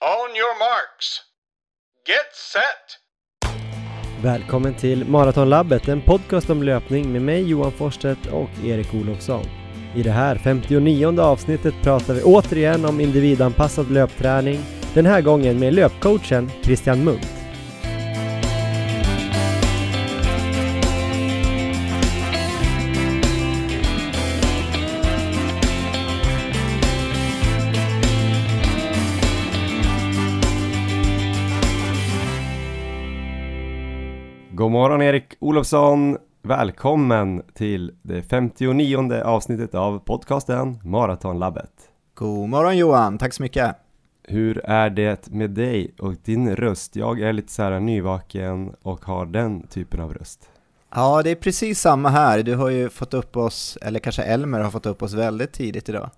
[0.00, 1.20] On your marks.
[2.06, 2.98] Get set!
[4.22, 9.44] Välkommen till Maratonlabbet, en podcast om löpning med mig Johan Forsstedt och Erik Olofsson.
[9.96, 14.60] I det här 59 avsnittet pratar vi återigen om individanpassad löpträning,
[14.94, 17.37] den här gången med löpcoachen Christian Munt.
[34.78, 36.18] Morgon Erik Olofsson!
[36.42, 41.70] Välkommen till det 59 avsnittet av podcasten Maratonlabbet.
[42.14, 43.76] God morgon Johan, tack så mycket.
[44.22, 46.96] Hur är det med dig och din röst?
[46.96, 50.50] Jag är lite så här nyvaken och har den typen av röst.
[50.94, 52.42] Ja, det är precis samma här.
[52.42, 55.88] Du har ju fått upp oss, eller kanske Elmer har fått upp oss väldigt tidigt
[55.88, 56.10] idag.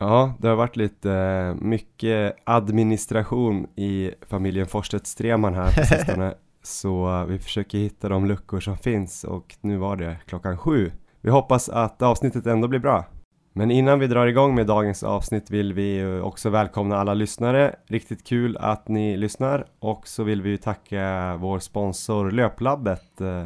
[0.00, 6.34] Ja, det har varit lite eh, mycket administration i familjen Forsstedt Streman här på sistone.
[6.68, 10.92] Så vi försöker hitta de luckor som finns och nu var det klockan sju.
[11.20, 13.04] Vi hoppas att avsnittet ändå blir bra.
[13.52, 17.76] Men innan vi drar igång med dagens avsnitt vill vi också välkomna alla lyssnare.
[17.86, 23.44] Riktigt kul att ni lyssnar och så vill vi tacka vår sponsor Löplabbet eh,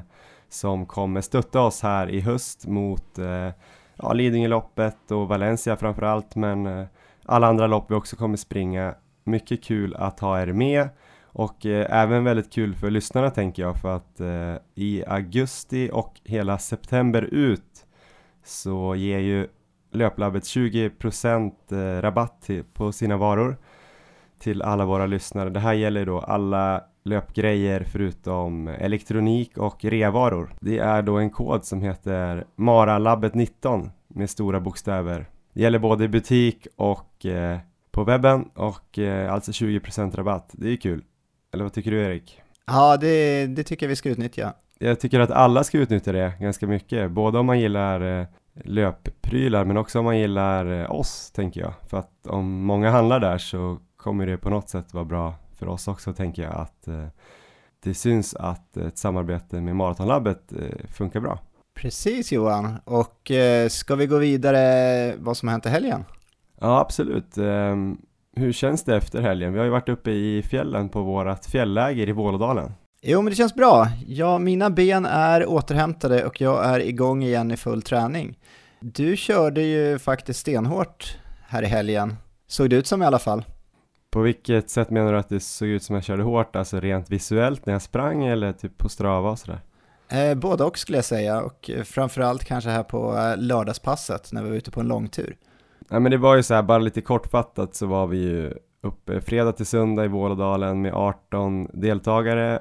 [0.49, 3.51] som kommer stötta oss här i höst mot eh,
[3.97, 6.87] ja, Lidingöloppet och Valencia framförallt men eh,
[7.25, 8.95] alla andra lopp vi också kommer springa.
[9.25, 10.89] Mycket kul att ha er med
[11.33, 16.21] och eh, även väldigt kul för lyssnarna tänker jag för att eh, i augusti och
[16.25, 17.87] hela september ut
[18.45, 19.49] så ger ju
[19.95, 23.57] Löplabbet 20% eh, rabatt till, på sina varor
[24.39, 25.51] till alla våra lyssnare.
[25.51, 30.55] Det här gäller då alla löpgrejer förutom elektronik och revaror.
[30.61, 35.27] Det är då en kod som heter MARALABBET19 med stora bokstäver.
[35.53, 37.59] Det gäller både i butik och eh,
[37.91, 40.51] på webben och eh, alltså 20% rabatt.
[40.53, 41.05] Det är kul.
[41.53, 42.43] Eller vad tycker du Erik?
[42.67, 44.55] Ja, det, det tycker jag vi ska utnyttja.
[44.79, 48.27] Jag tycker att alla ska utnyttja det ganska mycket, både om man gillar eh,
[48.65, 51.75] löpprylar men också om man gillar eh, oss tänker jag.
[51.89, 55.69] För att om många handlar där så kommer det på något sätt vara bra för
[55.69, 57.07] oss också tänker jag att eh,
[57.83, 60.53] det syns att ett samarbete med Maratonlabbet
[60.89, 61.39] funkar bra.
[61.75, 63.31] Precis Johan, och
[63.69, 66.05] ska vi gå vidare vad som har hänt i helgen?
[66.61, 67.39] Ja absolut.
[68.37, 69.53] Hur känns det efter helgen?
[69.53, 72.73] Vi har ju varit uppe i fjällen på vårat fjällläger i Vålådalen.
[73.03, 73.89] Jo, men det känns bra.
[74.07, 78.39] Ja, mina ben är återhämtade och jag är igång igen i full träning.
[78.81, 82.17] Du körde ju faktiskt stenhårt här i helgen.
[82.47, 83.45] Såg det ut som i alla fall.
[84.11, 86.57] På vilket sätt menar du att det såg ut som jag körde hårt?
[86.57, 89.61] Alltså rent visuellt när jag sprang eller typ på Strava och sådär?
[90.09, 94.49] Eh, både och skulle jag säga och framförallt kanske här på eh, lördagspasset när vi
[94.49, 95.37] var ute på en långtur.
[95.93, 99.21] Nej men det var ju så här, bara lite kortfattat så var vi ju uppe
[99.21, 102.61] fredag till söndag i Vålådalen med 18 deltagare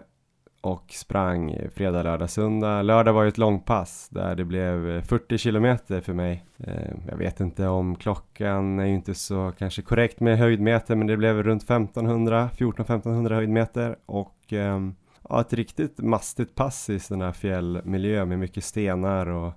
[0.62, 2.82] och sprang fredag, lördag, söndag.
[2.82, 6.46] Lördag var ju ett långpass där det blev 40 kilometer för mig.
[6.58, 11.08] Eh, jag vet inte om klockan är ju inte så kanske korrekt med höjdmeter men
[11.08, 14.96] det blev runt 1500, 14-1500 höjdmeter och ehm,
[15.30, 19.54] ja, ett riktigt mastigt pass i sån här fjällmiljö med mycket stenar och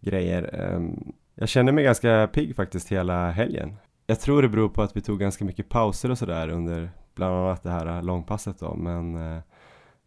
[0.00, 0.54] grejer.
[0.54, 3.76] Ehm, jag känner mig ganska pigg faktiskt hela helgen.
[4.06, 7.34] Jag tror det beror på att vi tog ganska mycket pauser och sådär under bland
[7.34, 9.42] annat det här långpasset då men eh,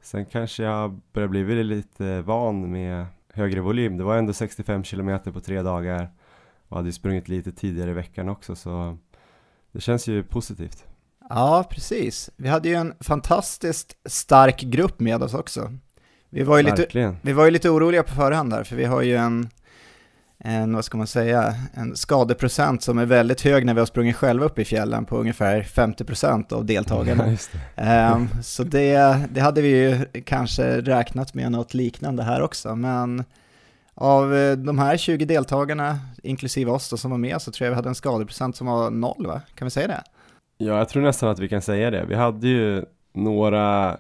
[0.01, 3.97] sen kanske jag börjar bli lite van med högre volym.
[3.97, 6.09] Det var ändå 65 km på tre dagar
[6.67, 8.97] och hade ju sprungit lite tidigare i veckan också så
[9.71, 10.85] det känns ju positivt.
[11.29, 12.29] Ja, precis.
[12.35, 15.71] Vi hade ju en fantastiskt stark grupp med oss också.
[16.29, 19.01] Vi var ju, lite, vi var ju lite oroliga på förhand där, för vi har
[19.01, 19.49] ju en
[20.43, 24.15] en, vad ska man säga, en skadeprocent som är väldigt hög när vi har sprungit
[24.15, 27.37] själva upp i fjällen på ungefär 50% av deltagarna.
[27.75, 32.75] Ja, um, så det, det hade vi ju kanske räknat med något liknande här också,
[32.75, 33.23] men
[33.93, 37.71] av eh, de här 20 deltagarna, inklusive oss då, som var med, så tror jag
[37.71, 39.41] vi hade en skadeprocent som var noll, va?
[39.55, 40.03] Kan vi säga det?
[40.57, 42.05] Ja, jag tror nästan att vi kan säga det.
[42.05, 43.97] Vi hade ju några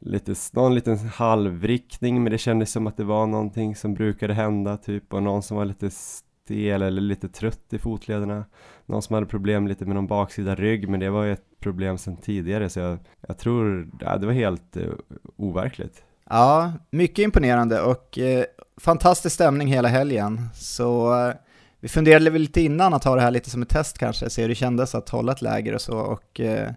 [0.00, 4.76] lite, någon liten halvriktning men det kändes som att det var någonting som brukade hända
[4.76, 8.44] typ och någon som var lite stel eller lite trött i fotlederna.
[8.86, 11.98] Någon som hade problem lite med någon baksida rygg men det var ju ett problem
[11.98, 12.98] sedan tidigare så jag,
[13.28, 14.88] jag tror ja, det var helt eh,
[15.36, 16.02] overkligt.
[16.30, 18.44] Ja, mycket imponerande och eh,
[18.76, 20.48] fantastisk stämning hela helgen.
[20.54, 21.34] Så eh,
[21.80, 24.42] vi funderade väl lite innan att ha det här lite som ett test kanske, se
[24.42, 25.98] hur det kändes att hålla ett läger och så.
[25.98, 26.70] Och eh,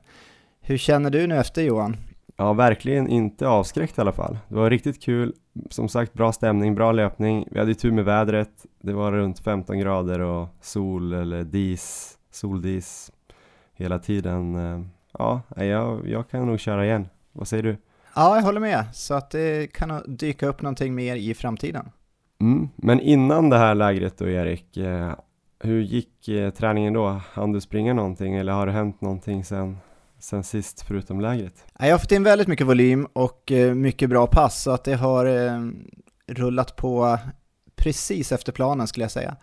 [0.62, 1.98] hur känner du nu efter Johan?
[2.44, 4.38] Ja, verkligen inte avskräckt i alla fall.
[4.48, 5.34] Det var riktigt kul.
[5.69, 7.48] Som sagt, bra stämning, bra löpning.
[7.51, 8.66] Vi hade ju tur med vädret.
[8.81, 13.12] Det var runt 15 grader och sol eller dis, soldis
[13.74, 14.56] hela tiden.
[14.56, 14.81] Eh,
[15.18, 17.07] ja, jag, jag kan nog köra igen.
[17.31, 17.78] Vad säger du?
[18.16, 18.86] Ja, jag håller med.
[18.94, 21.89] Så att det kan dyka upp någonting mer i framtiden.
[22.42, 22.69] Mm.
[22.75, 25.12] Men innan det här lägret då Erik, eh,
[25.60, 27.22] hur gick eh, träningen då?
[27.34, 29.78] Hann du springa någonting eller har det hänt någonting sen,
[30.24, 31.66] sen sist förutom lägret?
[31.80, 34.96] Jag har fått in väldigt mycket volym och eh, mycket bra pass så att det
[34.96, 35.25] har
[36.28, 37.18] rullat på
[37.75, 39.36] precis efter planen skulle jag säga.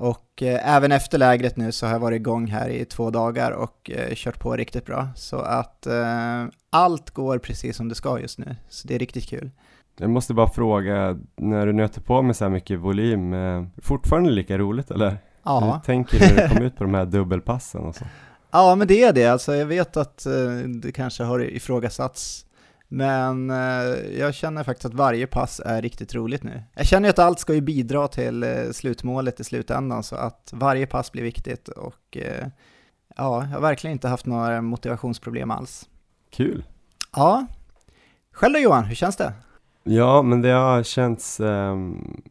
[0.00, 3.50] Och eh, även efter lägret nu så har jag varit igång här i två dagar
[3.50, 5.08] och eh, kört på riktigt bra.
[5.14, 9.28] Så att eh, allt går precis som det ska just nu, så det är riktigt
[9.28, 9.50] kul.
[9.98, 14.30] Jag måste bara fråga, när du nöter på med så här mycket volym, eh, fortfarande
[14.30, 15.18] lika roligt eller?
[15.42, 15.60] Ja.
[15.60, 18.04] Hur tänker du när du kom ut på de här dubbelpassen och så?
[18.58, 19.26] Ja, men det är det.
[19.26, 20.50] Alltså, jag vet att eh,
[20.82, 22.46] det kanske har ifrågasatts
[22.88, 23.56] men eh,
[24.18, 26.62] jag känner faktiskt att varje pass är riktigt roligt nu.
[26.74, 30.86] Jag känner att allt ska ju bidra till eh, slutmålet i slutändan så att varje
[30.86, 32.16] pass blir viktigt och
[33.16, 35.88] ja, jag har verkligen inte haft några motivationsproblem alls.
[36.30, 36.64] Kul!
[37.12, 37.46] Ja.
[38.32, 39.32] Själv då Johan, hur känns det?
[39.90, 41.76] Ja, men det har känts eh,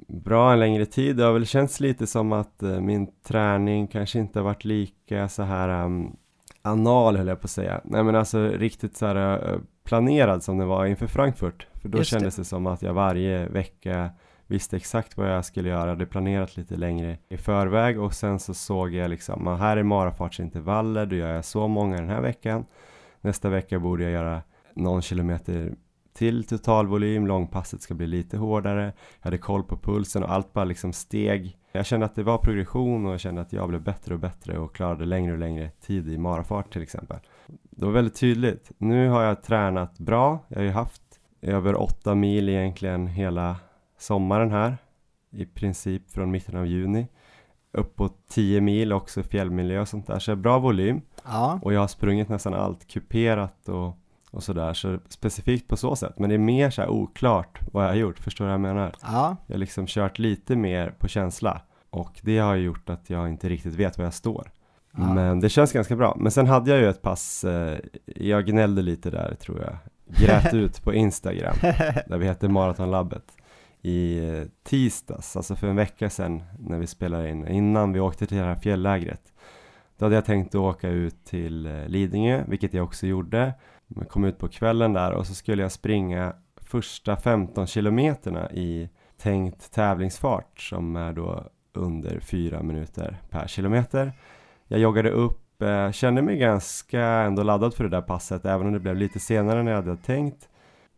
[0.07, 1.15] bra en längre tid.
[1.17, 5.29] Det har väl känts lite som att eh, min träning kanske inte har varit lika
[5.29, 6.15] så här um,
[6.61, 7.81] anal höll jag på att säga.
[7.83, 11.67] Nej men alltså riktigt så här uh, planerad som det var inför Frankfurt.
[11.73, 12.41] För då Just kändes det.
[12.41, 14.09] det som att jag varje vecka
[14.47, 18.53] visste exakt vad jag skulle göra, hade planerat lite längre i förväg och sen så
[18.53, 22.65] såg jag liksom, här är marafartsintervaller, då gör jag så många den här veckan.
[23.21, 24.41] Nästa vecka borde jag göra
[24.73, 25.73] någon kilometer
[26.17, 28.83] till totalvolym, långpasset ska bli lite hårdare.
[28.83, 31.57] Jag hade koll på pulsen och allt bara liksom steg.
[31.71, 34.57] Jag kände att det var progression och jag kände att jag blev bättre och bättre
[34.57, 37.17] och klarade längre och längre tid i marafart till exempel.
[37.69, 38.71] Det var väldigt tydligt.
[38.77, 40.39] Nu har jag tränat bra.
[40.47, 41.01] Jag har ju haft
[41.41, 43.55] över åtta mil egentligen hela
[43.97, 44.77] sommaren här.
[45.31, 47.07] I princip från mitten av juni.
[47.71, 50.19] Uppåt 10 mil också fjällmiljö och sånt där.
[50.19, 51.01] Så bra volym.
[51.25, 51.59] Ja.
[51.61, 53.97] Och jag har sprungit nästan allt kuperat och,
[54.37, 54.73] och sådär.
[54.73, 56.19] Så specifikt på så sätt.
[56.19, 58.19] Men det är mer så oklart vad jag har gjort.
[58.19, 58.95] Förstår du vad jag menar?
[59.01, 59.37] Ja.
[59.47, 61.61] Jag har liksom kört lite mer på känsla.
[61.89, 64.51] Och det har gjort att jag inte riktigt vet var jag står.
[64.97, 65.13] Ja.
[65.13, 66.17] Men det känns ganska bra.
[66.19, 69.77] Men sen hade jag ju ett pass, eh, jag gnällde lite där tror jag.
[70.05, 71.55] Grät ut på Instagram,
[72.07, 73.37] där vi heter Maratonlabbet.
[73.81, 78.25] I eh, tisdags, alltså för en vecka sedan när vi spelade in, innan vi åkte
[78.25, 79.21] till det här fjälllägret.
[79.97, 83.53] Då hade jag tänkt att åka ut till eh, Lidingö, vilket jag också gjorde.
[83.87, 88.89] Jag kom ut på kvällen där och så skulle jag springa första 15 kilometerna i
[89.17, 91.43] tänkt tävlingsfart som är då
[91.73, 94.13] under 4 minuter per kilometer.
[94.67, 98.73] Jag joggade upp, eh, kände mig ganska ändå laddad för det där passet även om
[98.73, 100.49] det blev lite senare än jag hade tänkt.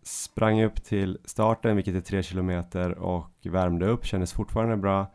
[0.03, 5.07] Sprang upp till starten, vilket är 3 kilometer och värmde upp, kändes fortfarande bra.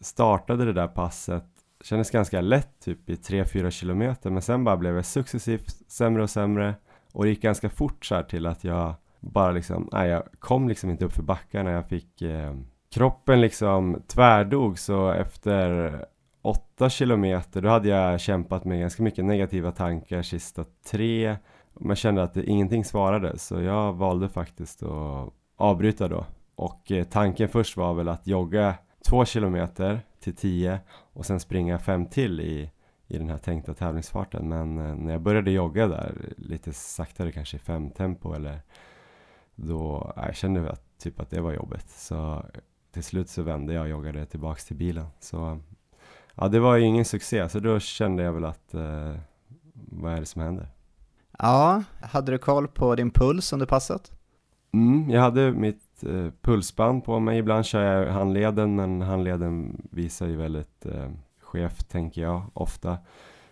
[0.00, 1.44] Startade det där passet,
[1.84, 6.30] kändes ganska lätt typ i 3-4 kilometer men sen bara blev jag successivt sämre och
[6.30, 6.74] sämre
[7.14, 10.68] och det gick ganska fort så här till att jag bara liksom, nej jag kom
[10.68, 12.54] liksom inte upp för backarna, jag fick eh,
[12.94, 15.98] kroppen liksom tvärdog så efter
[16.42, 21.36] åtta kilometer, då hade jag kämpat med ganska mycket negativa tankar sista tre.
[21.80, 26.26] Men kände att det, ingenting svarade, så jag valde faktiskt att avbryta då.
[26.54, 28.74] Och eh, tanken först var väl att jogga
[29.08, 30.80] två kilometer till tio
[31.12, 32.70] och sen springa fem till i,
[33.08, 34.48] i den här tänkta tävlingsfarten.
[34.48, 38.60] Men eh, när jag började jogga där, lite saktare kanske i fem tempo eller
[39.54, 41.90] då, jag kände att, typ att det var jobbigt.
[41.90, 42.44] Så
[42.92, 45.06] till slut så vände jag och joggade tillbaks till bilen.
[45.20, 45.60] Så
[46.34, 49.16] ja, det var ju ingen succé, så då kände jag väl att eh,
[49.74, 50.68] vad är det som händer?
[51.38, 54.12] Ja, hade du koll på din puls under passet?
[54.72, 57.38] Mm, jag hade mitt eh, pulsband på mig.
[57.38, 61.10] Ibland kör jag handleden, men handleden visar ju väldigt eh,
[61.54, 62.98] skevt, tänker jag, ofta.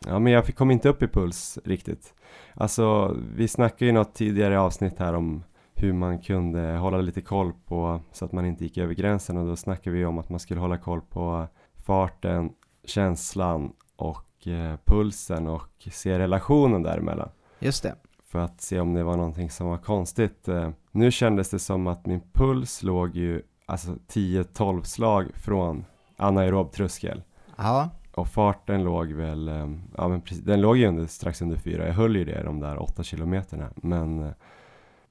[0.06, 2.14] Ja, men jag kom inte upp i puls riktigt.
[2.54, 5.44] Alltså, vi snackade ju något tidigare avsnitt här om
[5.74, 9.46] hur man kunde hålla lite koll på så att man inte gick över gränsen och
[9.46, 12.50] då snackade vi om att man skulle hålla koll på farten,
[12.84, 17.28] känslan och eh, pulsen och se relationen däremellan.
[17.58, 17.94] Just det.
[18.28, 20.48] För att se om det var någonting som var konstigt.
[20.48, 25.84] Eh, nu kändes det som att min puls låg ju alltså 10-12 slag från
[26.16, 27.22] anaerob tröskel.
[27.62, 27.90] Ja.
[28.14, 31.86] Och farten låg väl, eh, ja men precis, den låg ju under, strax under fyra.
[31.86, 33.70] Jag höll ju det de där 8 kilometerna.
[33.76, 34.32] Men eh,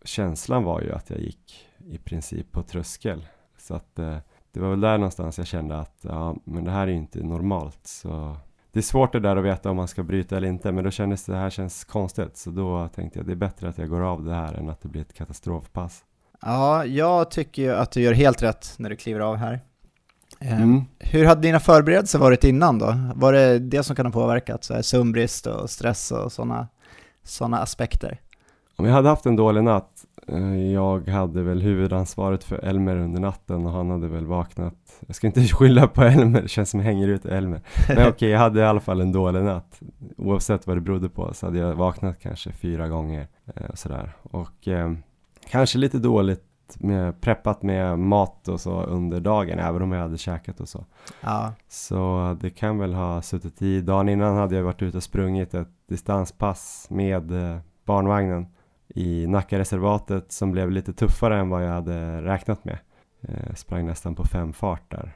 [0.03, 3.27] känslan var ju att jag gick i princip på tröskel.
[3.57, 4.17] Så att eh,
[4.51, 7.23] det var väl där någonstans jag kände att ja, men det här är ju inte
[7.23, 7.87] normalt.
[7.87, 8.35] Så
[8.71, 10.71] det är svårt det där att veta om man ska bryta eller inte.
[10.71, 12.37] Men då kändes det här känns konstigt.
[12.37, 14.81] Så då tänkte jag det är bättre att jag går av det här än att
[14.81, 16.03] det blir ett katastrofpass.
[16.41, 19.59] Ja, jag tycker ju att du gör helt rätt när du kliver av här.
[20.41, 20.83] Ehm, mm.
[20.99, 22.95] Hur hade dina förberedelser varit innan då?
[23.15, 24.63] Var det det som kan ha påverkat?
[24.63, 26.67] Så här sömnbrist och stress och sådana
[27.23, 28.19] sådana aspekter?
[28.75, 33.21] Om jag hade haft en dålig natt, eh, jag hade väl huvudansvaret för Elmer under
[33.21, 34.73] natten och han hade väl vaknat
[35.07, 38.09] Jag ska inte skylla på Elmer, det känns som jag hänger ut Elmer Men okej,
[38.09, 39.79] okay, jag hade i alla fall en dålig natt
[40.17, 44.11] Oavsett vad det berodde på så hade jag vaknat kanske fyra gånger eh, och sådär
[44.21, 44.93] Och eh,
[45.49, 46.43] kanske lite dåligt
[46.79, 50.85] med, preppat med mat och så under dagen även om jag hade käkat och så
[51.21, 51.53] ja.
[51.67, 55.53] Så det kan väl ha suttit i Dagen innan hade jag varit ute och sprungit
[55.53, 58.47] ett distanspass med eh, barnvagnen
[58.87, 62.77] i Nackareservatet som blev lite tuffare än vad jag hade räknat med.
[63.21, 65.15] Eh, sprang nästan på fem fart där.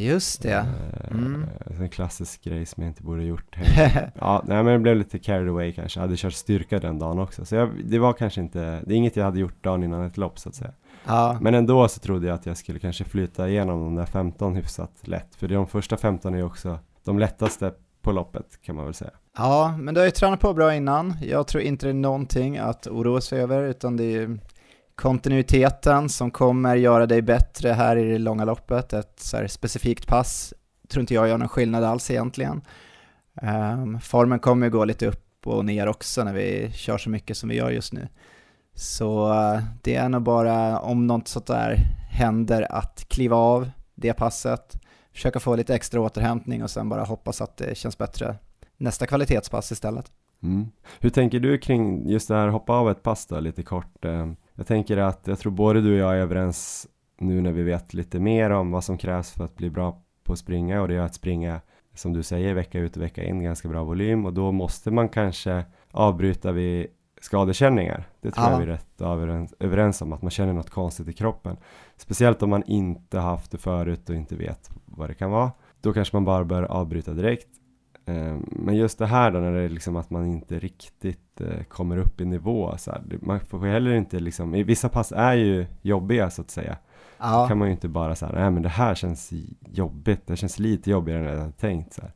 [0.00, 0.52] Just det.
[0.52, 1.46] Eh, mm.
[1.80, 3.56] En klassisk grej som jag inte borde gjort.
[4.14, 6.00] ja, nej, men det blev lite carried away kanske.
[6.00, 7.44] Jag hade kört styrka den dagen också.
[7.44, 10.16] Så jag, det var kanske inte, det är inget jag hade gjort dagen innan ett
[10.16, 10.72] lopp så att säga.
[11.06, 11.38] Ja.
[11.40, 14.92] Men ändå så trodde jag att jag skulle kanske flyta igenom de där 15 hyfsat
[15.02, 15.34] lätt.
[15.34, 19.10] För de första 15 är ju också de lättaste på loppet kan man väl säga.
[19.36, 21.14] Ja, men du har ju tränat på bra innan.
[21.22, 24.38] Jag tror inte det är någonting att oroa sig över, utan det är
[24.98, 28.92] kontinuiteten som kommer göra dig bättre här i det långa loppet.
[28.92, 30.54] Ett så specifikt pass
[30.88, 32.60] tror inte jag gör någon skillnad alls egentligen.
[33.42, 37.36] Um, formen kommer ju gå lite upp och ner också när vi kör så mycket
[37.36, 38.08] som vi gör just nu.
[38.74, 41.76] Så uh, det är nog bara om något sånt där
[42.10, 44.80] händer att kliva av det passet,
[45.12, 48.36] försöka få lite extra återhämtning och sen bara hoppas att det känns bättre
[48.76, 50.10] nästa kvalitetspass istället.
[50.42, 50.68] Mm.
[51.00, 54.04] Hur tänker du kring just det här hoppa av ett pass då, lite kort?
[54.04, 54.26] Eh,
[54.58, 56.86] jag tänker att jag tror både du och jag är överens
[57.18, 60.32] nu när vi vet lite mer om vad som krävs för att bli bra på
[60.32, 61.60] att springa och det är att springa
[61.94, 65.08] som du säger vecka ut och vecka in ganska bra volym och då måste man
[65.08, 66.86] kanske avbryta vid
[67.20, 68.08] skadekänningar.
[68.20, 68.50] Det tror ja.
[68.52, 71.56] jag vi är rätt överens om, att man känner något konstigt i kroppen.
[71.96, 75.52] Speciellt om man inte haft det förut och inte vet vad det kan vara.
[75.80, 77.48] Då kanske man bara bör avbryta direkt.
[78.08, 81.62] Ehm, men just det här då när det är liksom att man inte riktigt eh,
[81.62, 85.66] kommer upp i nivå så här, Man får heller inte liksom, vissa pass är ju
[85.82, 86.76] jobbiga så att säga.
[87.18, 87.42] Ja.
[87.42, 89.32] Då kan man ju inte bara säga, nej men det här känns
[89.66, 92.12] jobbigt, det känns lite jobbigare än jag hade tänkt så här.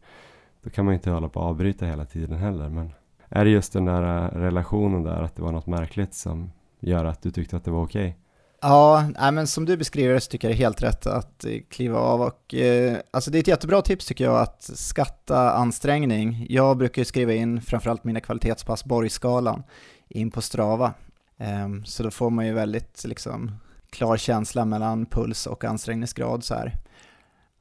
[0.63, 2.69] Då kan man ju inte hålla på att avbryta hela tiden heller.
[2.69, 2.93] Men
[3.29, 7.05] är det just den där eh, relationen där, att det var något märkligt som gör
[7.05, 8.09] att du tyckte att det var okej?
[8.09, 8.22] Okay?
[8.65, 11.45] Ja, nej, men som du beskriver det så tycker jag det är helt rätt att
[11.45, 15.53] eh, kliva av och eh, alltså det är ett jättebra tips tycker jag att skatta
[15.53, 16.47] ansträngning.
[16.49, 19.63] Jag brukar ju skriva in framförallt mina kvalitetspass Borgskalan
[20.09, 20.95] in på Strava.
[21.39, 23.57] Eh, så då får man ju väldigt liksom
[23.91, 26.77] klar känsla mellan puls och ansträngningsgrad så här.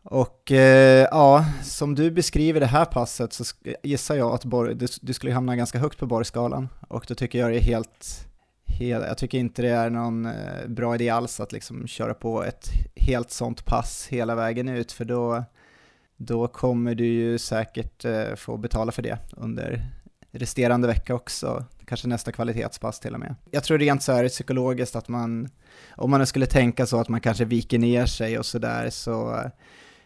[0.03, 3.43] Och eh, ja, som du beskriver det här passet så
[3.83, 7.39] gissar jag att Borg, du, du skulle hamna ganska högt på Borgskalan och då tycker
[7.39, 8.27] jag det är helt
[8.79, 12.69] jag tycker inte det är någon eh, bra idé alls att liksom köra på ett
[12.95, 15.43] helt sånt pass hela vägen ut, för då,
[16.17, 19.85] då kommer du ju säkert eh, få betala för det under
[20.31, 23.35] resterande vecka också, kanske nästa kvalitetspass till och med.
[23.51, 25.49] Jag tror rent så här psykologiskt att man,
[25.95, 29.51] om man nu skulle tänka så att man kanske viker ner sig och sådär så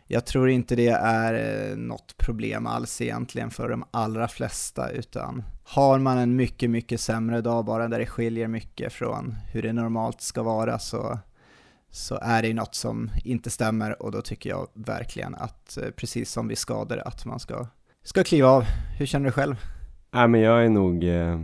[0.08, 5.44] jag tror inte det är eh, något problem alls egentligen för de allra flesta, utan
[5.64, 9.74] har man en mycket, mycket sämre dag bara där det skiljer mycket från hur det
[9.74, 11.20] normalt ska vara så,
[11.90, 16.32] så är det något som inte stämmer och då tycker jag verkligen att, eh, precis
[16.32, 17.68] som vid skador, att man ska,
[18.04, 18.64] ska kliva av.
[18.98, 19.56] Hur känner du själv?
[20.12, 21.42] Nej, men jag är nog eh,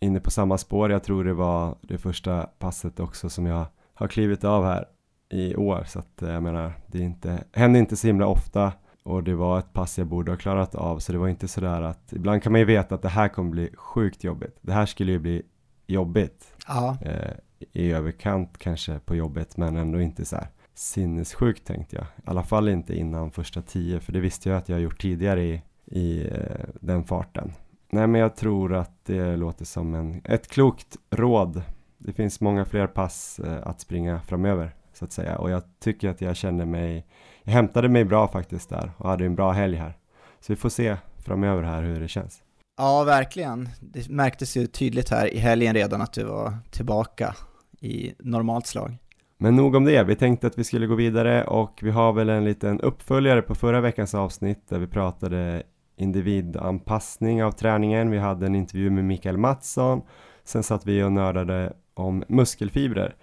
[0.00, 0.90] inne på samma spår.
[0.90, 4.84] Jag tror det var det första passet också som jag har klivit av här
[5.30, 8.72] i år så att eh, jag menar det är inte, händer inte så himla ofta
[9.02, 11.82] och det var ett pass jag borde ha klarat av så det var inte sådär
[11.82, 14.58] att ibland kan man ju veta att det här kommer bli sjukt jobbigt.
[14.60, 15.42] Det här skulle ju bli
[15.86, 16.54] jobbigt.
[16.66, 16.96] Ja.
[17.02, 17.32] Eh,
[17.72, 22.04] I överkant kanske på jobbet men ändå inte så här sinnessjukt tänkte jag.
[22.04, 25.44] I alla fall inte innan första tio för det visste jag att jag gjort tidigare
[25.44, 27.52] i, i eh, den farten.
[27.90, 31.62] Nej men jag tror att det låter som en, ett klokt råd.
[31.98, 35.38] Det finns många fler pass eh, att springa framöver så att säga.
[35.38, 37.06] Och jag tycker att jag kände mig,
[37.42, 39.98] jag hämtade mig bra faktiskt där och hade en bra helg här.
[40.40, 42.42] Så vi får se framöver här hur det känns.
[42.76, 43.68] Ja, verkligen.
[43.80, 47.34] Det märktes ju tydligt här i helgen redan att du var tillbaka
[47.80, 48.96] i normalt slag.
[49.38, 52.28] Men nog om det, vi tänkte att vi skulle gå vidare och vi har väl
[52.28, 55.62] en liten uppföljare på förra veckans avsnitt där vi pratade
[55.96, 58.10] individanpassning av träningen.
[58.10, 60.02] Vi hade en intervju med Mikael Mattsson.
[60.44, 63.16] Sen satt vi och nördade om muskelfibrer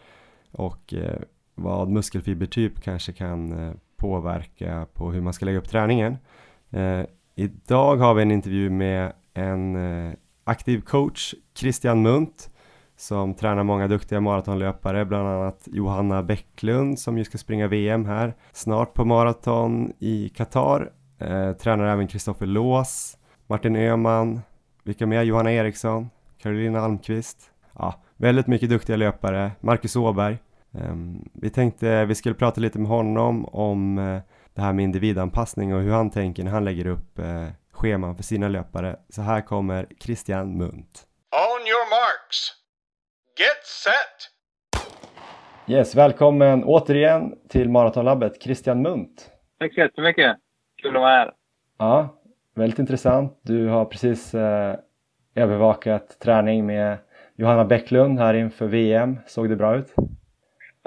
[0.51, 1.19] och eh,
[1.55, 6.17] vad muskelfibertyp kanske kan eh, påverka på hur man ska lägga upp träningen.
[6.71, 7.01] Eh,
[7.35, 12.49] idag har vi en intervju med en eh, aktiv coach, Christian Munt,
[12.97, 18.33] som tränar många duktiga maratonlöpare, bland annat Johanna Bäcklund som ju ska springa VM här
[18.51, 20.91] snart på maraton i Qatar.
[21.19, 24.41] Eh, tränar även Kristoffer Lås, Martin Öhman,
[24.83, 25.23] vilka mer?
[25.23, 27.51] Johanna Eriksson, Carolina Almqvist.
[27.79, 29.51] Ja, väldigt mycket duktiga löpare.
[29.61, 30.37] Marcus Åberg.
[30.81, 34.21] Um, vi tänkte vi skulle prata lite med honom om uh,
[34.53, 38.23] det här med individanpassning och hur han tänker när han lägger upp uh, scheman för
[38.23, 38.95] sina löpare.
[39.09, 41.07] Så här kommer Christian Munt.
[41.31, 42.51] On your marks.
[43.37, 44.31] Get set!
[45.67, 49.31] Yes, välkommen återigen till Maratonlabbet, Christian Munt.
[49.59, 50.37] Tack så jättemycket.
[50.81, 51.31] Kul att vara här.
[51.77, 52.21] Ja,
[52.55, 53.39] väldigt intressant.
[53.41, 54.75] Du har precis eh,
[55.35, 56.97] övervakat träning med
[57.35, 59.17] Johanna Bäcklund här inför VM.
[59.27, 59.93] Såg det bra ut?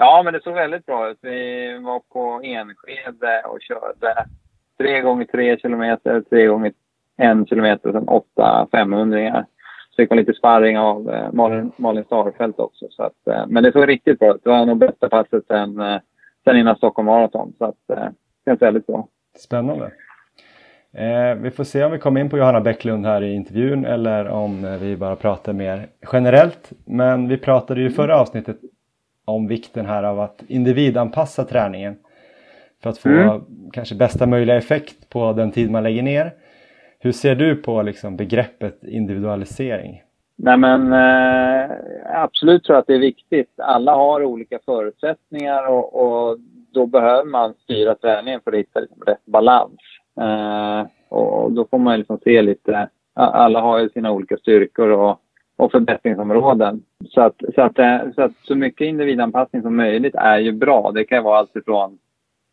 [0.01, 1.17] Ja, men det såg väldigt bra ut.
[1.21, 4.25] Vi var på Enskede och körde
[4.77, 6.73] tre gånger tre kilometer, tre gånger
[7.17, 9.45] en kilometer och sen åtta 500
[9.89, 12.85] Så fick man lite sparring av eh, Malin, Malin Starfelt också.
[12.89, 14.43] Så att, eh, men det såg riktigt bra ut.
[14.43, 15.99] Det var nog bästa passet sen, eh,
[16.43, 17.53] sen innan Stockholm Marathon.
[17.57, 19.07] Så att, eh, det känns väldigt bra.
[19.37, 19.91] Spännande.
[20.93, 24.27] Eh, vi får se om vi kommer in på Johanna Bäcklund här i intervjun eller
[24.27, 26.71] om eh, vi bara pratar mer generellt.
[26.85, 28.57] Men vi pratade ju i förra avsnittet
[29.29, 31.95] om vikten här av att individanpassa träningen
[32.83, 33.41] för att få mm.
[33.73, 36.33] kanske bästa möjliga effekt på den tid man lägger ner.
[36.99, 40.03] Hur ser du på liksom, begreppet individualisering?
[40.35, 41.71] Nej men eh,
[42.05, 43.59] absolut tror jag att det är viktigt.
[43.59, 46.37] Alla har olika förutsättningar och, och
[46.73, 49.79] då behöver man styra träningen för att hitta liksom, rätt balans.
[50.21, 55.19] Eh, och då får man liksom se lite, alla har ju sina olika styrkor och,
[55.59, 56.83] och förbättringsområden.
[57.09, 60.91] Så att, så, att, eh, så att så mycket individanpassning som möjligt är ju bra.
[60.91, 61.97] Det kan vara allt ifrån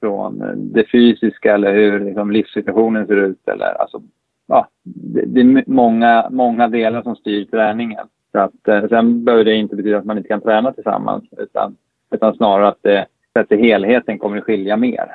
[0.00, 4.02] från det fysiska eller hur liksom livssituationen ser ut eller alltså,
[4.46, 8.06] ja, det, det, är många, många delar som styr träningen.
[8.32, 11.76] Så att, eh, sen behöver det inte betyda att man inte kan träna tillsammans utan,
[12.10, 15.08] utan snarare att det, att helheten kommer att skilja mer.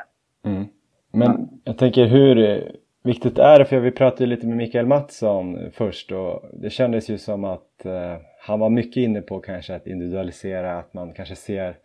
[0.45, 0.65] Mm.
[1.13, 2.61] Men jag tänker hur
[3.03, 3.65] viktigt är det?
[3.65, 8.17] För vi pratade lite med Mikael Mattsson först och det kändes ju som att eh,
[8.39, 11.75] han var mycket inne på kanske att individualisera, att man kanske ser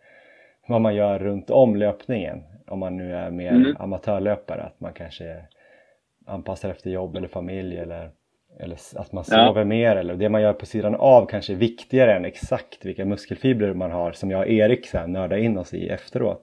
[0.67, 2.43] vad man gör runt om löpningen.
[2.67, 3.75] Om man nu är mer mm.
[3.79, 5.41] amatörlöpare, att man kanske
[6.25, 8.09] anpassar efter jobb eller familj eller,
[8.59, 9.65] eller att man sover ja.
[9.65, 13.73] mer eller det man gör på sidan av kanske är viktigare än exakt vilka muskelfibrer
[13.73, 16.41] man har som jag och Erik nördar in oss i efteråt.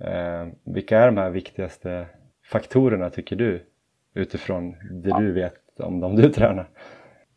[0.00, 2.06] Eh, vilka är de här viktigaste
[2.44, 3.64] faktorerna tycker du?
[4.14, 5.18] Utifrån det ja.
[5.18, 6.68] du vet om dem du tränar.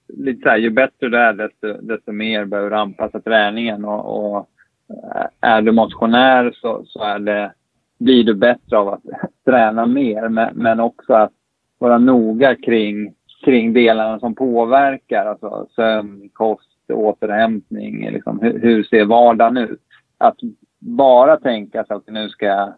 [0.08, 4.26] Lite så här, ju bättre du är desto, desto mer behöver du anpassa träningen och,
[4.26, 4.50] och
[4.90, 7.54] eh, är du motionär så, så är det,
[8.00, 9.04] blir du bättre av att
[9.46, 11.32] träna mer men, men också att
[11.78, 13.14] vara noga kring,
[13.46, 19.82] kring delarna som påverkar, alltså sömn, kost, återhämtning, liksom, hur, hur ser vardagen ut?
[20.18, 20.38] Att
[20.80, 22.74] bara tänka sig att nu ska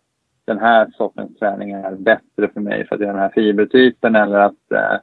[0.45, 4.15] den här sortens träning är bättre för mig för att jag är den här fibertypen
[4.15, 4.97] eller att, äh,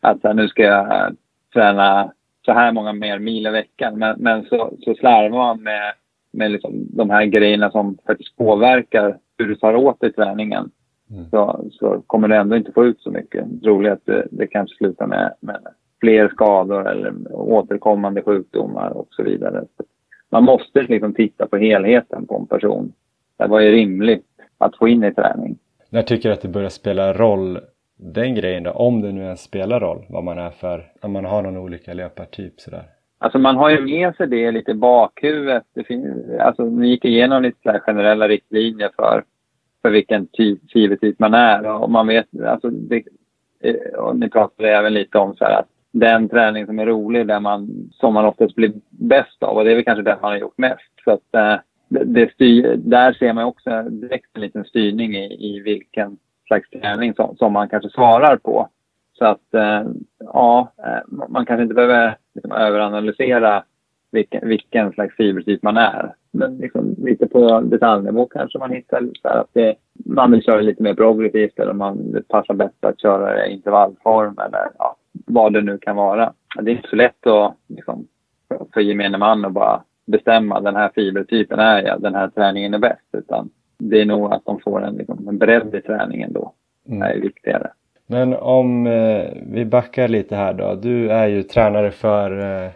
[0.00, 1.16] att nu ska jag
[1.52, 2.12] träna
[2.44, 3.98] så här många mer mil i veckan.
[3.98, 5.92] Men, men så, så slarvar man med,
[6.32, 10.70] med liksom de här grejerna som faktiskt påverkar hur du tar åt dig träningen.
[11.10, 11.30] Mm.
[11.30, 13.62] Så, så kommer du ändå inte få ut så mycket.
[13.62, 15.60] Troligt att det, det kanske slutar med, med
[16.00, 19.64] fler skador eller återkommande sjukdomar och så vidare.
[20.30, 22.92] Man måste liksom titta på helheten på en person.
[23.36, 25.58] Det var ju rimligt att få in i träning.
[25.90, 27.58] När tycker du att det börjar spela roll,
[27.96, 31.24] den grejen då, om det nu ens spelar roll vad man är för, om man
[31.24, 32.84] har någon olika löpartyp sådär?
[33.18, 35.64] Alltså man har ju med sig det lite i bakhuvudet.
[35.74, 36.06] Det finns,
[36.40, 39.24] alltså ni gick igenom lite så generella riktlinjer för,
[39.82, 43.02] för vilken typ, fibertyp man är och man vet, alltså det,
[43.96, 47.90] och ni pratade även lite om så att den träning som är rolig, där man,
[47.92, 49.56] som man oftast blir bäst av.
[49.56, 50.92] Och det är väl kanske den man har gjort mest.
[51.04, 51.56] Så att, eh,
[52.04, 57.14] det styr, där ser man också direkt en liten styrning i, i vilken slags träning
[57.14, 58.68] som, som man kanske svarar på.
[59.18, 59.82] Så att eh,
[60.18, 63.64] ja, eh, man kanske inte behöver liksom, överanalysera
[64.10, 66.14] vilken, vilken slags fibertyp man är.
[66.30, 70.82] Men liksom, lite på detaljnivå kanske man hittar så att det, man vill köra lite
[70.82, 75.60] mer progressivt eller man det passar bättre att köra i intervallform eller ja, vad det
[75.60, 76.32] nu kan vara.
[76.62, 78.06] Det är inte så lätt att, liksom,
[78.74, 82.78] för gemene man att bara bestämma den här fibertypen är jag, den här träningen är
[82.78, 83.08] bäst.
[83.12, 86.52] Utan det är nog att de får en, liksom, en bredd i träningen då.
[86.88, 87.00] Mm.
[87.00, 87.70] Det är viktigare.
[88.06, 90.74] Men om eh, vi backar lite här då.
[90.74, 92.70] Du är ju tränare för eh,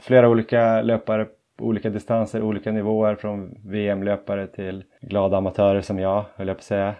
[0.00, 6.24] flera olika löpare på olika distanser, olika nivåer från VM-löpare till glada amatörer som jag,
[6.34, 6.94] höll jag på att säga.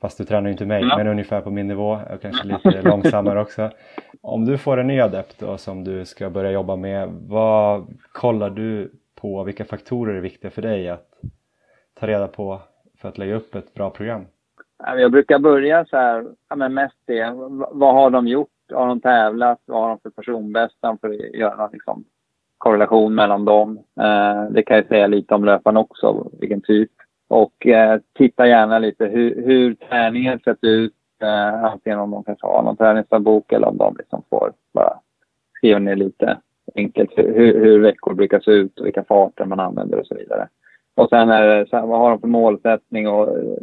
[0.00, 0.96] Fast du tränar ju inte mig, ja.
[0.96, 3.70] men ungefär på min nivå och kanske lite långsammare också.
[4.22, 8.50] Om du får en ny adept då, som du ska börja jobba med, vad kollar
[8.50, 9.44] du på?
[9.44, 11.10] Vilka faktorer är viktiga för dig att
[11.94, 12.60] ta reda på
[12.98, 14.24] för att lägga upp ett bra program?
[14.78, 17.30] Jag brukar börja så här, ja, men mest det.
[17.70, 18.50] Vad har de gjort?
[18.72, 19.60] Har de tävlat?
[19.64, 22.04] Vad har de för personbästa för att göra liksom,
[22.58, 23.78] korrelation mellan dem.
[24.00, 26.90] Eh, det kan jag säga lite om löparen också, vilken typ.
[27.28, 30.92] Och eh, titta gärna lite hur, hur träningen sett ut.
[31.22, 35.00] Eh, antingen om de kanske har någon träningsdagbok eller om de liksom får bara
[35.56, 36.38] skriva ner lite
[36.74, 40.48] enkelt hur, hur veckor brukar se ut och vilka farter man använder och så vidare.
[40.94, 43.56] Och sen är det så här, vad har de för målsättning och eh,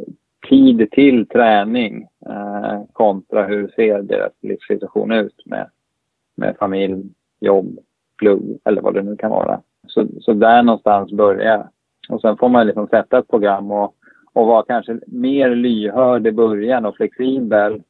[0.48, 5.70] tid till träning eh, kontra hur ser deras livssituation ut med,
[6.36, 7.02] med familj,
[7.40, 7.78] jobb,
[8.18, 9.60] plugg eller vad det nu kan vara.
[9.86, 11.68] Så, så där någonstans börjar
[12.08, 13.94] Och sen får man liksom sätta ett program och,
[14.32, 17.82] och vara kanske mer lyhörd i början och flexibel.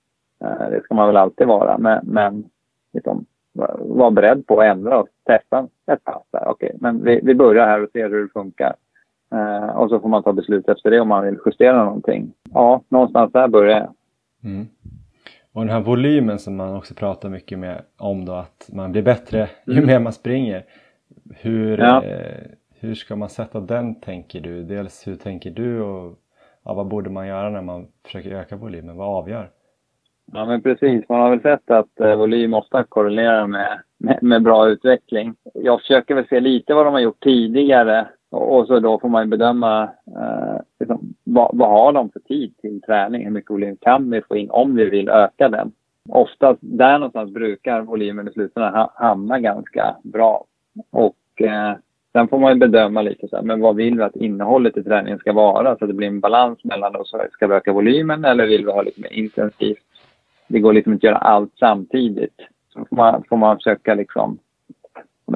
[0.45, 2.45] Eh, det ska man väl alltid vara, men, men
[2.93, 3.27] liksom,
[3.79, 6.23] vara beredd på att ändra och testa ett pass.
[6.31, 6.49] Där.
[6.49, 8.75] Okej, men vi, vi börjar här och ser hur det funkar.
[9.35, 12.33] Eh, och så får man ta beslut efter det om man vill justera någonting.
[12.53, 13.95] Ja, någonstans där börjar jag.
[14.53, 14.67] Mm.
[15.53, 19.03] Och den här volymen som man också pratar mycket med om då, att man blir
[19.03, 19.87] bättre ju mm.
[19.87, 20.65] mer man springer.
[21.35, 22.05] Hur, ja.
[22.05, 22.47] eh,
[22.81, 24.63] hur ska man sätta den tänker du?
[24.63, 26.19] Dels hur tänker du och
[26.65, 28.97] ja, vad borde man göra när man försöker öka volymen?
[28.97, 29.51] Vad avgör?
[30.33, 34.43] Ja men precis, man har väl sett att eh, volym ofta korrelerar med, med, med,
[34.43, 35.35] bra utveckling.
[35.55, 39.31] Jag försöker väl se lite vad de har gjort tidigare och så då får man
[39.31, 43.25] bedöma eh, liksom, vad, vad, har de för tid till träning?
[43.25, 45.73] Hur mycket volym kan vi få in om vi vill öka den?
[46.09, 50.45] Oftast där någonstans brukar volymen i slutändan hamna ganska bra.
[50.91, 51.75] Och eh,
[52.13, 55.19] sen får man bedöma lite så här, men vad vill vi att innehållet i träningen
[55.19, 55.77] ska vara?
[55.77, 57.15] Så att det blir en balans mellan oss.
[57.31, 59.79] Ska vi öka volymen eller vill vi ha lite mer intensivt?
[60.49, 62.41] Det går liksom inte att göra allt samtidigt.
[62.73, 64.39] Så får man, får man försöka liksom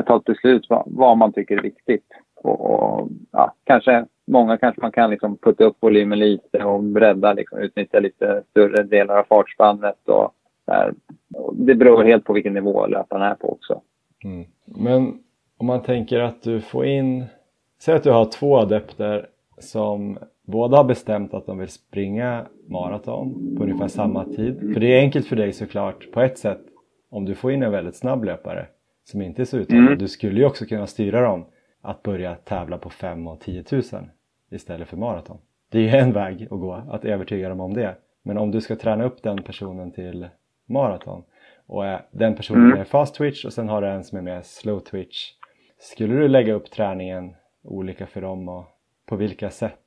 [0.07, 2.07] ta ett beslut vad, vad man tycker är viktigt.
[2.35, 7.33] Och, och, ja, kanske, många kanske man kan liksom putta upp volymen lite och bredda,
[7.33, 10.09] liksom, utnyttja lite större delar av fartspannet.
[10.09, 10.95] Och, där.
[11.53, 13.81] det beror helt på vilken nivå löparen är på också.
[14.25, 14.47] Mm.
[14.65, 15.19] Men
[15.57, 17.25] om man tänker att du får in,
[17.79, 19.27] säg att du har två adepter
[19.59, 20.19] som
[20.49, 24.73] båda har bestämt att de vill springa maraton på ungefär samma tid.
[24.75, 26.61] För det är enkelt för dig såklart på ett sätt
[27.11, 28.67] om du får in en väldigt snabb löpare
[29.05, 29.87] som inte är så uttalad.
[29.87, 29.99] Mm.
[29.99, 31.47] Du skulle ju också kunna styra dem
[31.83, 33.83] att börja tävla på 5 och 10 000
[34.51, 35.39] istället för maraton.
[35.71, 37.97] Det är ju en väg att gå, att övertyga dem om det.
[38.23, 40.29] Men om du ska träna upp den personen till
[40.67, 41.23] maraton
[41.67, 42.81] och den personen mm.
[42.81, 45.33] är fast twitch och sen har du en som är mer slow twitch.
[45.79, 48.65] Skulle du lägga upp träningen olika för dem och
[49.07, 49.81] på vilka sätt?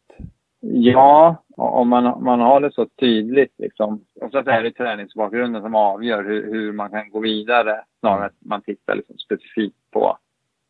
[0.64, 4.06] Ja, om man, man har det så tydligt liksom.
[4.22, 8.26] Och så är det träningsbakgrunden som avgör hur, hur man kan gå vidare snarare än
[8.26, 10.18] att man tittar liksom specifikt på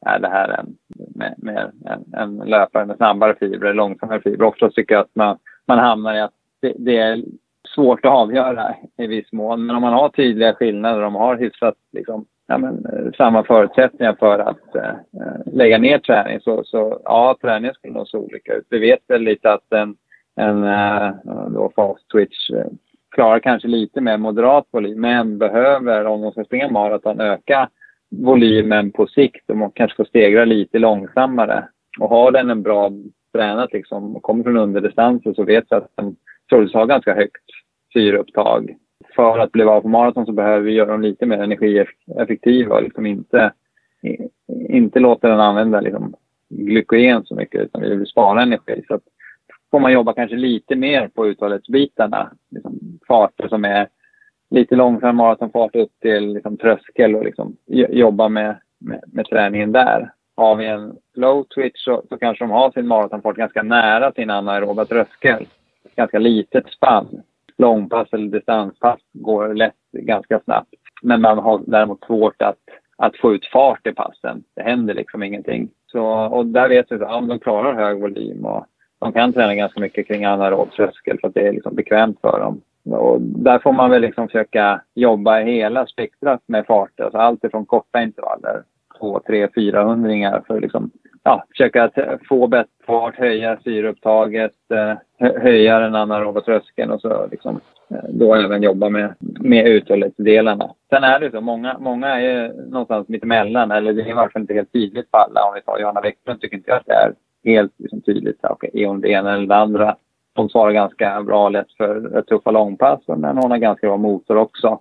[0.05, 0.77] är det här en,
[1.15, 4.47] med, med en, en, löpare med snabbare fibrer eller långsammare fibrer.
[4.47, 7.23] Oftast tycker jag att man, man hamnar i att det, det, är
[7.75, 9.65] svårt att avgöra i viss mån.
[9.65, 14.15] Men om man har tydliga skillnader, de har hyfsat liksom, ja, men, eh, samma förutsättningar
[14.19, 18.53] för att eh, eh, lägga ner träning så, så ja, träningen skulle nog se olika
[18.53, 18.65] ut.
[18.69, 19.95] Vi vet väl lite att en,
[20.35, 21.13] en eh,
[21.49, 22.65] då fast twitch eh,
[23.15, 27.69] klarar kanske lite mer moderat volym men behöver, om de ska springa maraton, öka
[28.09, 31.67] volymen på sikt och man kanske får stegra lite långsammare.
[31.99, 32.91] Och har den en bra
[33.33, 36.15] tränat liksom och kommer från underdistanser så vet vi att den
[36.49, 37.45] troligtvis har ganska högt
[37.93, 38.75] syreupptag.
[39.15, 42.83] För att bli av på maraton så behöver vi göra dem lite mer energieffektiva och
[42.83, 43.51] liksom inte,
[44.69, 46.15] inte låta den använda liksom
[46.49, 48.83] glykogen så mycket utan vi vill spara energi.
[48.87, 49.03] Så att
[49.71, 52.31] får man jobba kanske lite mer på uthållighetsbitarna.
[52.49, 53.87] Liksom farter som är
[54.49, 57.55] lite långsam maratonfart upp till liksom, tröskel och liksom,
[57.89, 60.11] jobba med, med, med, träningen där.
[60.35, 64.29] Har vi en slow twitch så, så kanske de har sin maratonfart ganska nära sin
[64.29, 65.47] anaeroba tröskel.
[65.95, 67.21] Ganska litet spann.
[67.61, 70.73] Långpass eller distanspass går lätt ganska snabbt.
[71.01, 72.59] Men man har däremot svårt att,
[72.97, 74.43] att få ut fart i passen.
[74.55, 75.69] Det händer liksom ingenting.
[75.91, 78.65] Så, och där vet vi att ja, de klarar hög volym och
[78.99, 82.39] de kan träna ganska mycket kring anaerob tröskel för att det är liksom bekvämt för
[82.39, 82.61] dem.
[82.95, 87.03] Och där får man väl liksom försöka jobba hela spektrat med farter.
[87.03, 88.63] Alltså allt ifrån korta intervaller,
[88.99, 90.91] 2, 3, 400 för att liksom,
[91.23, 91.89] ja, försöka
[92.29, 98.35] få bättre fart, höja syreupptaget, eh, höja den anaeroba tröskeln och så liksom, eh, då
[98.35, 100.73] även jobba med, med uthållighetsdelarna.
[100.89, 104.41] Sen är det så, många, många är någonstans mittemellan, eller det är i varje fall
[104.41, 105.43] inte helt tydligt på alla.
[105.43, 107.13] Om vi tar Johanna Bäcklund tycker inte jag att det är
[107.45, 108.45] helt liksom, tydligt.
[108.45, 109.95] Okay, är hon det ena eller det andra?
[110.35, 114.79] hon svarar ganska bra lätt för tuffa långpass, men hon har ganska bra motor också.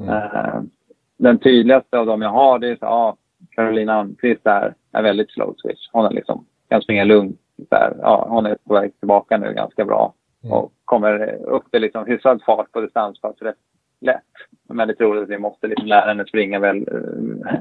[0.00, 0.70] Mm.
[1.16, 3.16] Den tydligaste av dem jag har, det är så, ja,
[3.54, 5.88] Caroline Almqvist är, är väldigt slow switch.
[5.92, 7.40] Hon är liksom, kan springa lugnt.
[7.56, 7.96] Där.
[8.02, 10.14] Ja, hon är på väg tillbaka nu ganska bra.
[10.44, 10.56] Mm.
[10.56, 13.56] Och kommer upp till liksom hyfsad fart på distanspass rätt
[14.00, 14.22] lätt.
[14.68, 16.88] Men det tror att vi måste liksom lära henne springa väl,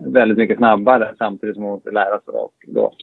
[0.06, 2.94] väldigt mycket snabbare samtidigt som hon måste lära sig och då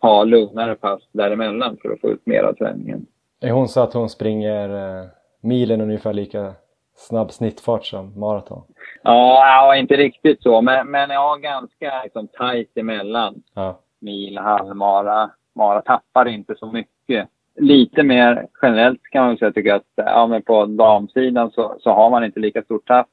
[0.00, 3.06] ha lugnare pass däremellan för att få ut mer av träningen.
[3.40, 5.06] Är hon så att hon springer eh,
[5.40, 6.54] milen ungefär lika
[6.96, 8.62] snabb snittfart som maraton?
[9.02, 13.42] Ja, inte riktigt så, men, men ja, ganska liksom, tajt emellan.
[13.54, 13.80] Ja.
[14.00, 15.30] Mil, halvmara.
[15.54, 17.28] Mara tappar inte så mycket.
[17.56, 21.90] Lite mer generellt kan man säga tycker jag att ja, men på damsidan så, så
[21.90, 23.08] har man inte lika stort tapp.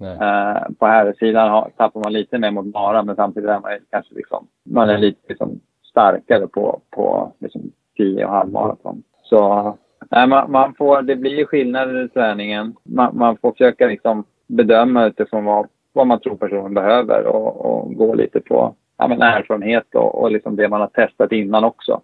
[0.00, 4.46] Uh, på herrsidan tappar man lite mer mot Mara men samtidigt är man kanske liksom,
[4.62, 9.02] man är lite liksom, starkare på, på liksom, 10 och halvmaraton.
[9.22, 9.76] Så
[10.08, 12.76] nej, man, man, får, det blir skillnader i träningen.
[12.82, 17.94] Man, man, får försöka liksom bedöma utifrån vad, vad man tror personen behöver och, och
[17.94, 22.00] gå lite på ja, men erfarenhet och, och liksom det man har testat innan också.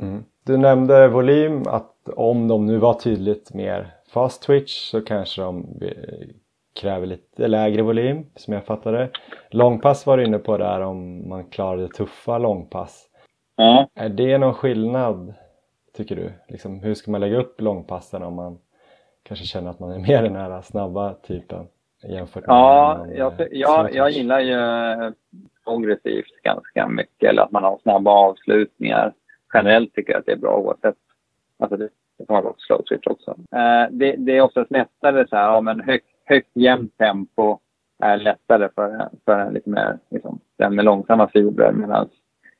[0.00, 0.24] Mm.
[0.46, 5.66] Du nämnde volym, att om de nu var tydligt mer fast twitch så kanske de
[6.80, 9.08] kräver lite lägre volym som jag fattade.
[9.50, 13.08] Långpass var du inne på där om man klarade tuffa långpass.
[13.58, 13.86] Mm.
[13.94, 15.34] Är det någon skillnad
[15.92, 16.32] tycker du?
[16.48, 18.58] Liksom, hur ska man lägga upp långpassen om man
[19.22, 21.66] kanske känner att man är mer den här snabba typen
[22.08, 24.56] jämfört med Ja, man, jag, jag, jag gillar ju
[25.64, 29.12] progressivt ganska mycket eller att man har snabba avslutningar.
[29.54, 30.96] Generellt tycker jag att det är bra oavsett.
[31.58, 33.30] Alltså det, det kan vara slow switch också.
[33.30, 37.58] Eh, det, det, är oftast lättare så här, ja men högt, högt jämnt tempo
[37.98, 42.08] är lättare för, för en lite mer, liksom, den med långsamma fibrer medan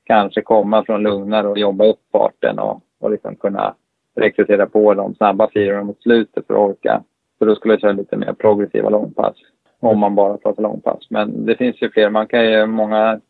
[0.04, 3.74] kanske komma från lugnare och jobba upp farten och, och liksom kunna
[4.16, 7.02] rekrytera på de snabba fibrerna mot slutet för att orka.
[7.38, 9.36] Så då skulle jag köra lite mer progressiva långpass
[9.82, 11.10] om man bara pratar långpass.
[11.10, 12.10] Men det finns ju fler.
[12.10, 13.20] Man kan ju många,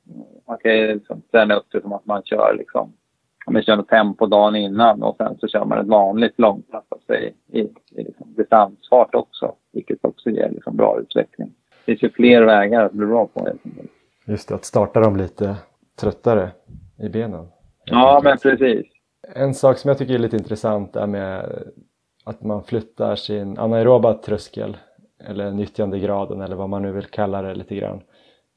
[0.48, 2.92] man kan ju liksom träna upp det som att man kör liksom,
[3.46, 7.14] om man kör tempo dagen innan och sen så kör man ett vanligt långpass alltså
[7.14, 9.54] i, i, i liksom distansfart också.
[9.72, 11.48] Vilket också ger liksom bra utveckling.
[11.68, 13.90] Det finns ju fler vägar att bli bra på helt enkelt.
[14.26, 15.56] Just det, att starta dem lite
[16.00, 16.50] tröttare
[16.98, 17.46] i benen.
[17.84, 18.86] Ja, men precis.
[19.28, 21.62] En sak som jag tycker är lite intressant är med
[22.24, 24.76] att man flyttar sin anaeroba tröskel
[25.28, 28.00] eller nyttjandegraden eller vad man nu vill kalla det lite grann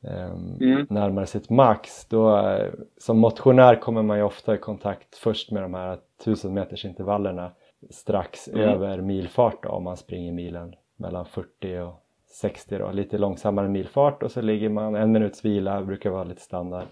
[0.03, 0.87] ehm, mm.
[0.89, 2.05] närmare sitt max.
[2.05, 2.49] Då,
[2.97, 7.51] som motionär kommer man ju ofta i kontakt först med de här 1000 meters intervallerna
[7.89, 8.61] strax mm.
[8.61, 14.23] över milfart då, om man springer milen mellan 40 och 60 då, lite långsammare milfart
[14.23, 16.85] och så ligger man en minuts vila, brukar vara lite standard.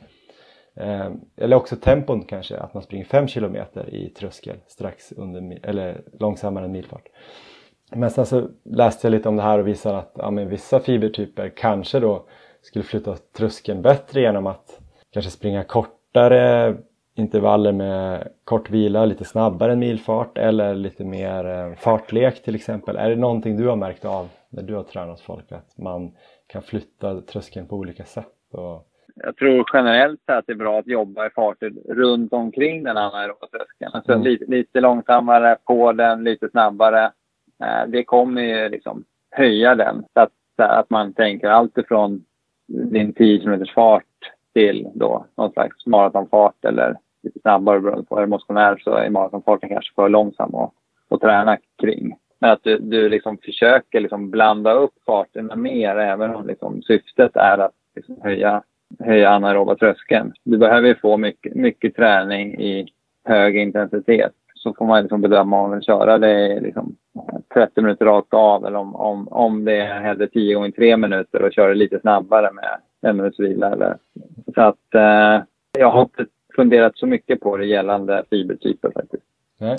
[0.75, 3.55] Eh, eller också tempon kanske, att man springer 5 km
[3.87, 7.07] i tröskel strax under, eller långsammare än milfart.
[7.95, 10.79] Men sen så läste jag lite om det här och visade att ja, men vissa
[10.79, 12.25] fibertyper kanske då
[12.61, 14.79] skulle flytta tröskeln bättre genom att
[15.11, 16.75] kanske springa kortare
[17.15, 22.95] intervaller med kort vila, lite snabbare än milfart eller lite mer eh, fartlek till exempel.
[22.95, 26.15] Är det någonting du har märkt av när du har tränat folk att man
[26.47, 28.53] kan flytta tröskeln på olika sätt?
[28.53, 28.87] Och...
[29.15, 33.47] Jag tror generellt att det är bra att jobba i farter runt omkring den anaeroba
[33.47, 33.91] tröskeln.
[33.93, 34.23] Alltså mm.
[34.23, 37.11] lite, lite långsammare på den, lite snabbare
[37.63, 40.03] Eh, det kommer ju liksom höja den.
[40.13, 42.25] Så att, att man tänker allt ifrån
[42.67, 44.03] din 10 km fart
[44.53, 48.17] till då någon slags maratonfart eller lite snabbare beroende på.
[48.17, 50.71] Är du motionär så är maratonfarten kanske för långsam att,
[51.09, 52.15] att träna kring.
[52.39, 57.35] Men att du, du liksom försöker liksom blanda upp farterna mer även om liksom syftet
[57.35, 58.63] är att liksom höja,
[58.99, 60.33] höja anaeroba tröskeln.
[60.43, 62.87] Du behöver ju få mycket, mycket träning i
[63.25, 66.95] hög intensitet så får man liksom bedöma om man vill köra det liksom
[67.53, 71.41] 30 minuter rakt av eller om, om, om det är hellre 10 gånger 3 minuter
[71.41, 73.71] och köra lite snabbare med en minuts vila.
[73.71, 73.97] Eller.
[74.55, 75.43] Så att eh,
[75.79, 76.25] jag har inte
[76.55, 79.23] funderat så mycket på det gällande fibertyper faktiskt.
[79.59, 79.77] Nej.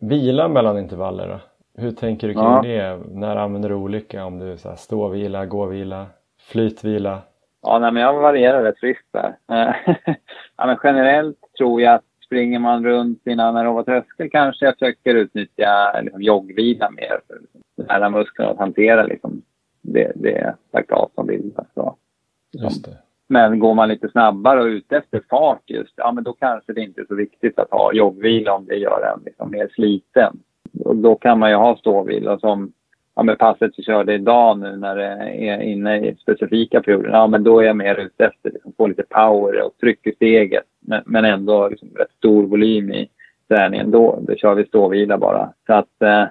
[0.00, 1.40] Vila mellan intervaller då?
[1.82, 2.62] Hur tänker du kring ja.
[2.64, 2.98] det?
[3.10, 4.24] När använder du olika?
[4.24, 6.06] Om du är ståvila, gåvila,
[6.40, 7.18] flytvila?
[7.62, 9.36] Ja, nej, men jag varierar rätt friskt där.
[10.56, 15.14] ja, men generellt tror jag att springer man runt sin anaeroba tröskel kanske jag försöker
[15.14, 19.42] utnyttja liksom, joggvila mer för att lära musklerna att hantera liksom,
[19.82, 21.66] det, det laktat som bildas.
[21.74, 21.96] Så.
[22.52, 22.96] Just det.
[23.28, 26.80] Men går man lite snabbare och ute efter fart just, ja men då kanske det
[26.80, 30.38] inte är så viktigt att ha joggvila om det gör en liksom mer sliten.
[30.84, 32.72] Och då kan man ju ha ståvila som
[33.20, 35.04] ja, men passet vi körde idag nu när det
[35.48, 38.86] är inne i specifika perioder, ja men då är jag mer ute efter liksom, få
[38.86, 43.08] lite power och tryck i steget men, men ändå liksom, rätt stor volym i
[43.48, 43.90] träningen.
[43.90, 45.52] Då, då kör vi ståvila bara.
[45.66, 46.24] Så att eh,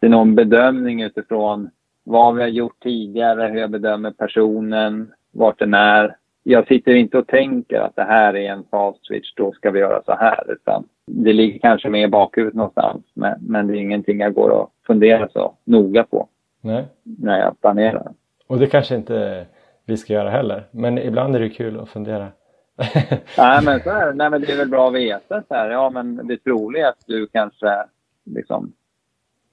[0.00, 1.70] det är någon bedömning utifrån
[2.04, 6.16] vad vi har gjort tidigare, hur jag bedömer personen, vart den är.
[6.42, 9.78] Jag sitter inte och tänker att det här är en fast switch, då ska vi
[9.78, 10.52] göra så här.
[10.52, 14.50] Utan det ligger kanske med i bakhuvudet någonstans, men, men det är ingenting jag går
[14.50, 16.28] och funderar så noga på.
[16.64, 16.84] Nej.
[17.02, 18.12] när jag planerar.
[18.46, 19.46] Och det kanske inte
[19.86, 20.64] vi ska göra heller.
[20.70, 22.28] Men ibland är det kul att fundera.
[23.38, 24.12] nej, men så är det.
[24.14, 25.42] Nej, men det är väl bra att veta.
[25.48, 25.70] Så här.
[25.70, 27.84] Ja, men det troliga är att du kanske
[28.24, 28.72] liksom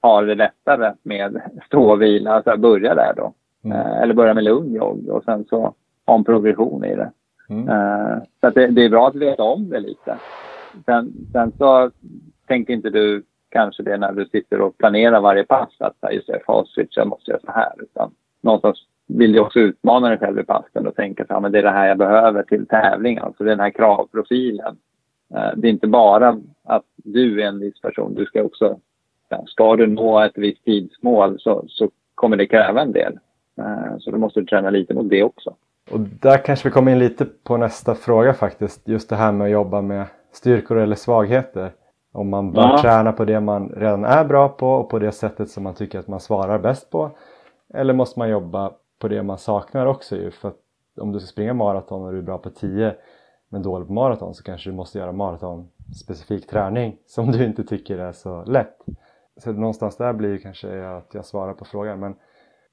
[0.02, 2.32] har det lättare med stå och vila.
[2.32, 3.34] Alltså börja där då.
[3.64, 3.78] Mm.
[3.78, 5.74] Eh, eller börja med lugn jogg och sen så
[6.06, 7.12] ha en progression i det.
[7.50, 7.70] Mm.
[7.70, 10.18] Eh, så det, det, är bra att veta om det lite.
[10.86, 11.92] Sen, sen så
[12.48, 16.40] tänker inte du kanske det när du sitter och planerar varje pass att just det,
[16.46, 17.72] fast jag måste göra så här.
[17.78, 21.60] Utan någonstans vill du också utmana dig själv i passen och tänka att ja, det
[21.60, 23.24] är det här jag behöver till tävlingen.
[23.24, 24.78] Alltså den här kravprofilen.
[25.34, 28.16] Eh, det är inte bara att du är en viss person.
[28.16, 28.80] Du ska också,
[29.46, 33.20] ska du nå ett visst tidsmål så, så kommer det kräva en del.
[33.58, 35.56] Eh, så då måste du träna lite mot det också.
[35.92, 38.88] Och där kanske vi kommer in lite på nästa fråga faktiskt.
[38.88, 41.74] Just det här med att jobba med styrkor eller svagheter.
[42.14, 42.78] Om man bör ja.
[42.82, 46.00] träna på det man redan är bra på och på det sättet som man tycker
[46.00, 47.12] att man svarar bäst på.
[47.74, 50.58] Eller måste man jobba på det man saknar också ju för att
[51.00, 52.96] om du ska springa maraton och du är bra på 10
[53.50, 55.70] men dålig på maraton så kanske du måste göra maraton
[56.04, 58.78] specifik träning som du inte tycker är så lätt.
[59.38, 62.16] Så någonstans där blir kanske att jag svarar på frågan men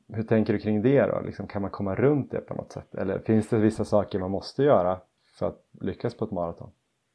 [0.08, 1.20] hur tänker du kring det då?
[1.20, 2.94] Liksom, kan man komma runt det på något sätt?
[2.94, 5.00] Eller finns det vissa saker man måste göra
[5.38, 6.70] för att lyckas på ett maraton?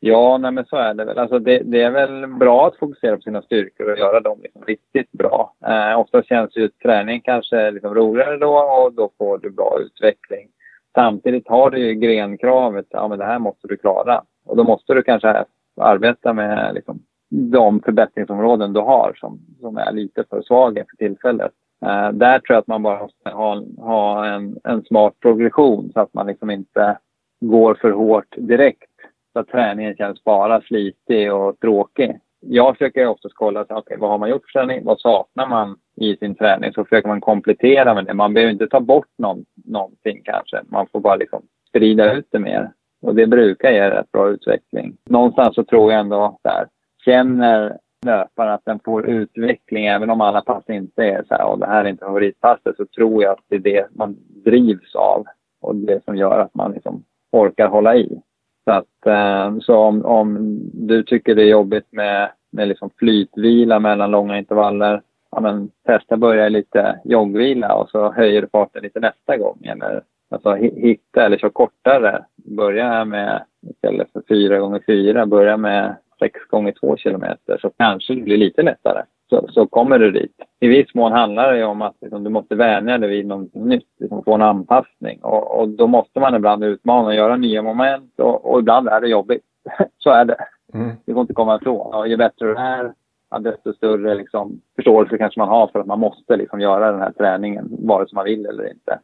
[0.06, 1.18] Ja, nej men så är det väl.
[1.18, 4.62] Alltså det, det, är väl bra att fokusera på sina styrkor och göra dem liksom
[4.66, 5.54] riktigt bra.
[5.66, 10.48] Eh, ofta känns ju träning kanske liksom roligare då och då får du bra utveckling.
[10.96, 14.24] Samtidigt har du ju grenkravet, ja men det här måste du klara.
[14.46, 15.46] Och då måste du kanske
[15.82, 21.52] arbeta med liksom, de förbättringsområden du har som, som är lite för svaga för tillfället.
[21.86, 26.00] Eh, där tror jag att man bara måste ha, ha en, en smart progression så
[26.00, 26.98] att man liksom inte
[27.42, 28.93] går för hårt direkt
[29.34, 32.20] så att träningen känns bara slitig och tråkig.
[32.40, 34.86] Jag försöker oftast kolla, så, okay, vad har man gjort för träning?
[34.86, 36.74] Vad saknar man i sin träning?
[36.74, 38.14] Så försöker man komplettera med det.
[38.14, 40.62] Man behöver inte ta bort någon, någonting kanske.
[40.68, 42.72] Man får bara liksom sprida ut det mer.
[43.02, 44.98] Och det brukar ge rätt bra utveckling.
[45.10, 46.68] Någonstans så tror jag ändå där,
[47.06, 51.60] känner löparen att den får utveckling, även om alla pass inte är så här, och
[51.60, 55.26] det här är inte favoritpasset, så tror jag att det är det man drivs av
[55.62, 58.22] och det som gör att man liksom orkar hålla i.
[58.64, 63.80] Så, att, eh, så om, om du tycker det är jobbigt med, med liksom flytvila
[63.80, 69.00] mellan långa intervaller, ja, men testa börja lite joggvila och så höjer du farten lite
[69.00, 69.66] nästa gång.
[69.66, 72.26] Eller alltså, hitta eller kör kortare.
[72.36, 78.16] Börja med, istället för 4 gånger 4 börja med 6 gånger 2 kilometer så kanske
[78.16, 79.04] det blir lite lättare.
[79.30, 80.36] Så, så kommer du dit.
[80.60, 83.54] I viss mån handlar det ju om att liksom, du måste vänja dig vid något
[83.54, 85.20] nytt, liksom, få en anpassning.
[85.22, 89.02] Och, och, då måste man ibland utmana och göra nya moment och, och ibland är
[89.02, 89.44] det jobbigt.
[89.98, 90.38] så är det.
[90.74, 90.92] Mm.
[91.06, 91.94] Det går inte att komma ifrån.
[91.94, 92.94] Och ju bättre du är,
[93.40, 97.12] desto större liksom, förståelse kanske man har för att man måste liksom, göra den här
[97.12, 99.00] träningen, vare sig man vill eller inte.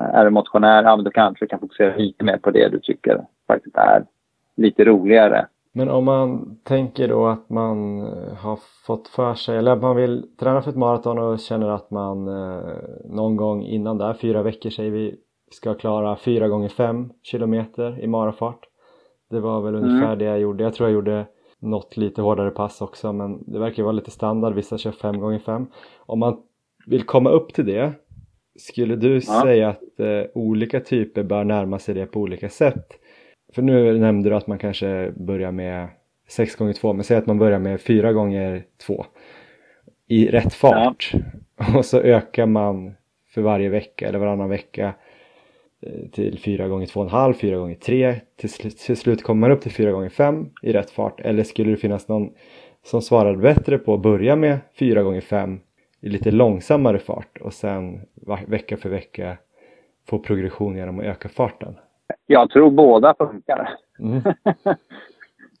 [0.00, 2.80] Är du motionär, ja, men då kanske du kan fokusera lite mer på det du
[2.80, 4.04] tycker faktiskt är
[4.56, 9.72] lite roligare men om man tänker då att man eh, har fått för sig, eller
[9.72, 13.98] att man vill träna för ett maraton och känner att man eh, någon gång innan
[13.98, 15.16] där, fyra veckor säger vi,
[15.50, 18.60] ska klara fyra gånger fem kilometer i marafart.
[19.30, 20.18] Det var väl ungefär mm.
[20.18, 20.64] det jag gjorde.
[20.64, 21.26] Jag tror jag gjorde
[21.58, 25.38] något lite hårdare pass också men det verkar vara lite standard, vissa kör fem gånger
[25.38, 25.66] fem.
[25.98, 26.36] Om man
[26.86, 27.92] vill komma upp till det,
[28.58, 29.20] skulle du ja.
[29.42, 32.86] säga att eh, olika typer bör närma sig det på olika sätt?
[33.52, 35.88] För nu nämnde du att man kanske börjar med
[36.28, 39.06] 6 gånger 2 men säg att man börjar med 4 gånger 2
[40.08, 41.12] i rätt fart
[41.56, 41.78] ja.
[41.78, 42.94] och så ökar man
[43.28, 44.94] för varje vecka eller varannan vecka
[45.82, 49.72] eh, till 4 gånger 2,5, 4 gånger 3 till, till slut kommer man upp till
[49.72, 52.32] 4 gånger 5 i rätt fart eller skulle det finnas någon
[52.82, 55.60] som svarade bättre på att börja med 4 gånger 5
[56.00, 58.00] i lite långsammare fart och sen
[58.46, 59.36] vecka för vecka
[60.06, 61.74] få progression genom att öka farten?
[62.26, 63.70] Jag tror båda funkar.
[63.98, 64.22] Mm.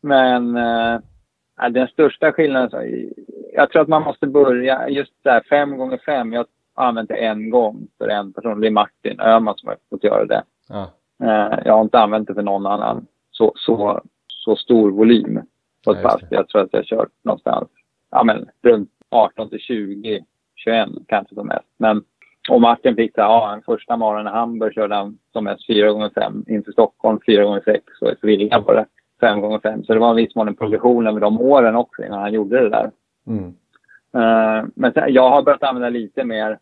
[0.00, 1.00] Men äh,
[1.70, 3.10] den största skillnaden,
[3.52, 6.32] jag tror att man måste börja just där fem gånger fem.
[6.32, 9.76] Jag har använt det en gång för en person, det är Martin Öhman som har
[9.90, 10.42] fått göra det.
[10.68, 10.90] Ja.
[11.22, 15.40] Äh, jag har inte använt det för någon annan så, så, så stor volym
[15.84, 16.20] på ett pass.
[16.30, 17.68] Jag tror att jag har kört någonstans
[18.10, 20.24] ja, men, runt 18 till 20,
[20.56, 21.66] 21 kanske som mest.
[21.76, 22.04] Men
[22.48, 25.92] och Martin fick så ja, en första morgonen i Hamburg körde han som mest 4
[25.92, 28.86] gånger 5 inför Stockholm 4 gånger 6 och i Sevilla var det
[29.20, 32.04] 5 gånger 5 Så det var en viss mån en progression över de åren också
[32.04, 32.90] innan han gjorde det där.
[33.26, 33.44] Mm.
[34.16, 36.58] Uh, men sen, jag har börjat använda lite mer,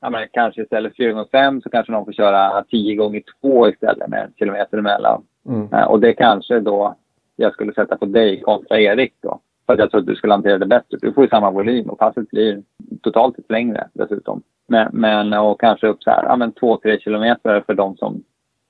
[0.00, 3.22] ja, men kanske istället för 4 gånger 5 så kanske någon får köra 10 gånger
[3.40, 5.22] 2 istället med en kilometer emellan.
[5.48, 5.72] Mm.
[5.72, 6.96] Uh, och det kanske då
[7.36, 9.40] jag skulle sätta på dig kontra Erik då.
[9.66, 10.98] För att jag att du skulle hantera det bättre.
[11.00, 12.62] Du får ju samma volym och passet blir
[13.02, 14.42] totalt sett längre dessutom.
[14.68, 18.22] Men, men och kanske upp så här, ja men två, tre kilometer för de som,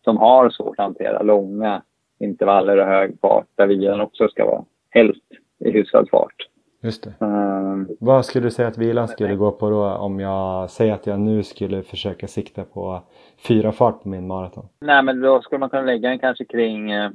[0.04, 1.82] som har svårt att hantera långa
[2.18, 5.24] intervaller och hög fart där vilan också ska vara helst
[5.58, 6.48] i hyfsad fart.
[6.82, 7.26] Just det.
[7.26, 11.06] Um, Vad skulle du säga att vilan skulle gå på då om jag säger att
[11.06, 13.02] jag nu skulle försöka sikta på
[13.48, 14.68] fyra fart på min maraton?
[14.80, 17.10] Nej, men då skulle man kunna lägga den kanske kring ja,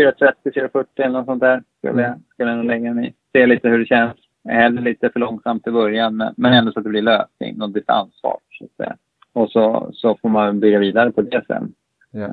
[0.00, 1.62] 4.30, 4.40 eller något sånt där.
[1.78, 2.18] Skulle, mm.
[2.32, 3.14] skulle jag lägga mig i.
[3.32, 4.16] Se lite hur det känns.
[4.48, 7.72] Hellre lite för långsamt i början, men, men ändå så att det blir löpning, någon
[7.72, 8.42] distansfart.
[8.50, 8.96] Så att säga.
[9.32, 11.72] Och så, så får man bygga vidare på det sen.
[12.14, 12.30] Yeah.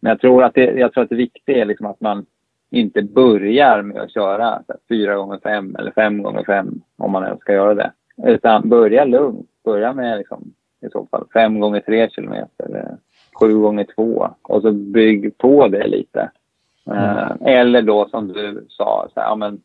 [0.00, 2.26] Men jag tror att det, jag tror att det viktiga är liksom att man
[2.70, 7.40] inte börjar med att köra fyra gånger fem eller fem gånger fem om man ens
[7.40, 7.92] ska göra det.
[8.24, 9.46] Utan börja lugnt.
[9.64, 10.52] Börja med liksom,
[10.86, 12.96] i så fall fem gånger tre kilometer eller
[13.40, 16.30] sju gånger två och så bygg på det lite.
[16.90, 17.02] Mm.
[17.06, 19.62] Eh, eller då som du sa, så här, ja, men,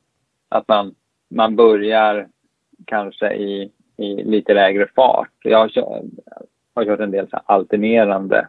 [0.50, 0.96] att man,
[1.30, 2.28] man börjar
[2.86, 5.32] kanske i, i lite lägre fart.
[5.44, 6.04] Jag har kört,
[6.76, 8.48] har kört en del så alternerande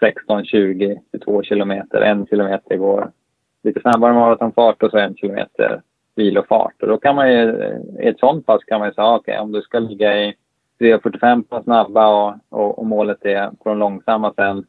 [0.00, 3.10] 16, 20, 22 kilometer, en kilometer går
[3.62, 5.82] lite snabbare maratonfart och så en kilometer
[6.14, 6.82] vilofart.
[6.82, 9.16] Och då kan man ju, eh, i ett sånt pass kan man ju säga, ah,
[9.16, 10.34] okej okay, om du ska ligga i
[10.80, 14.66] 3.45 på snabba och, och, och, målet är på de långsamma sen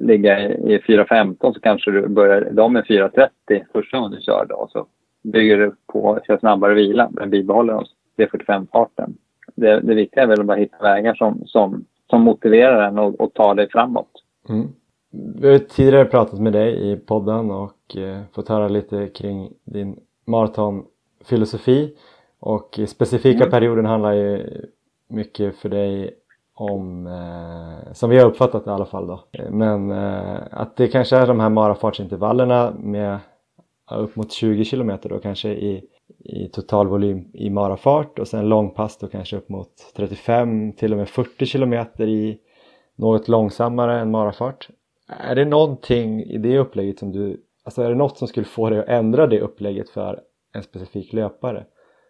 [0.00, 4.46] ligga i, i 4.15 så kanske du börjar de med 4.30 första gången du kör
[4.48, 4.68] då.
[4.72, 4.86] Så
[5.22, 7.86] bygger du på kör snabbare vila men bibehåller
[8.16, 9.14] 3.45-farten.
[9.54, 13.20] Det, det viktiga är väl att bara hitta vägar som, som, som motiverar en och,
[13.20, 14.10] och tar dig framåt.
[14.48, 14.68] Mm.
[15.40, 19.96] Vi har tidigare pratat med dig i podden och eh, fått höra lite kring din
[20.26, 21.96] maratonfilosofi
[22.40, 23.50] och specifika mm.
[23.50, 24.46] perioden handlar ju
[25.08, 26.14] mycket för dig
[26.54, 31.16] om, eh, som vi har uppfattat i alla fall då, men eh, att det kanske
[31.16, 33.18] är de här marafartsintervallerna med
[33.90, 35.84] upp mot 20 kilometer då kanske i,
[36.18, 40.98] i total volym i marafart och sen långpass då kanske upp mot 35 till och
[40.98, 42.38] med 40 kilometer i
[42.96, 44.68] något långsammare än marafart
[45.08, 48.70] är det någonting i det upplägget som du, alltså är det något som skulle få
[48.70, 50.20] dig att ändra det upplägget för
[50.52, 51.66] en specifik löpare?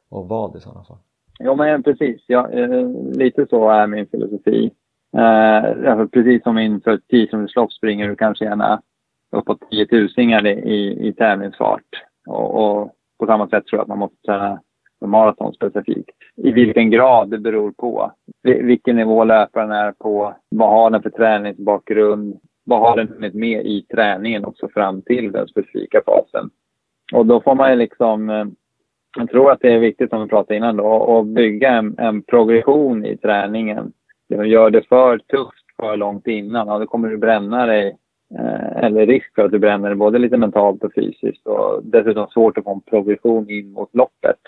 [0.09, 0.99] Och vad i sådana fall?
[1.39, 4.71] Ja men precis, ja, eh, lite så är min filosofi.
[5.17, 7.29] Eh, alltså, precis som inför ett 10
[7.71, 8.83] springer du kanske gärna
[9.33, 11.89] uppåt 10 tusingar i, i tävlingsfart.
[12.27, 14.61] Och, och, på samma sätt tror jag att man måste träna
[15.07, 16.11] maraton specifikt.
[16.37, 18.13] I vilken grad det beror på.
[18.43, 20.35] Vilken nivå löparen är på.
[20.49, 22.41] Vad har den för träningsbakgrund?
[22.65, 26.51] vad har den hunnit med i träningen också fram till den specifika fasen.
[27.13, 28.45] Och då får man ju liksom, eh,
[29.17, 32.23] jag tror att det är viktigt som vi pratade innan då, att bygga en, en
[32.23, 33.93] progression i träningen.
[34.29, 37.97] Gör det för tufft för långt innan, ja, då kommer du bränna dig
[38.39, 42.27] eh, eller risk för att du bränner dig både lite mentalt och fysiskt och dessutom
[42.27, 44.41] svårt att få en progression in mot loppet.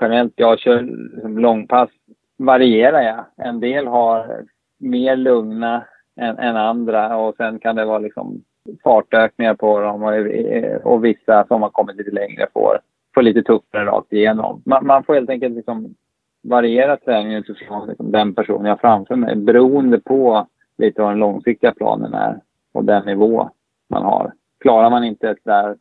[0.00, 1.90] Generellt, jag kör liksom långpass
[2.38, 3.46] varierar jag.
[3.46, 4.44] En del har
[4.78, 5.84] mer lugna
[6.20, 8.42] än, än andra och sen kan det vara liksom
[8.84, 12.78] fartökningar på dem och, och vissa som har kommit lite längre får,
[13.14, 14.62] får lite tuffare rakt igenom.
[14.66, 15.94] Man, man får helt enkelt liksom
[16.42, 20.46] variera träningen utifrån liksom den personen jag har framför mig beroende på
[20.78, 22.40] lite vad den långsiktiga planen är
[22.72, 23.50] och den nivå
[23.88, 24.32] man har.
[24.60, 25.76] Klarar man inte ett där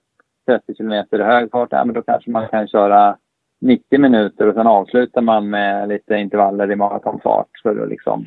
[0.46, 3.18] 30 kilometer hög fart, ja, men då kanske man kan köra
[3.62, 8.26] 90 minuter och sen avslutar man med lite intervaller i maratonfart för att liksom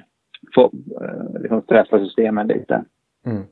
[0.54, 2.84] få, eh, liksom stressa systemen lite.
[3.26, 3.42] Mm.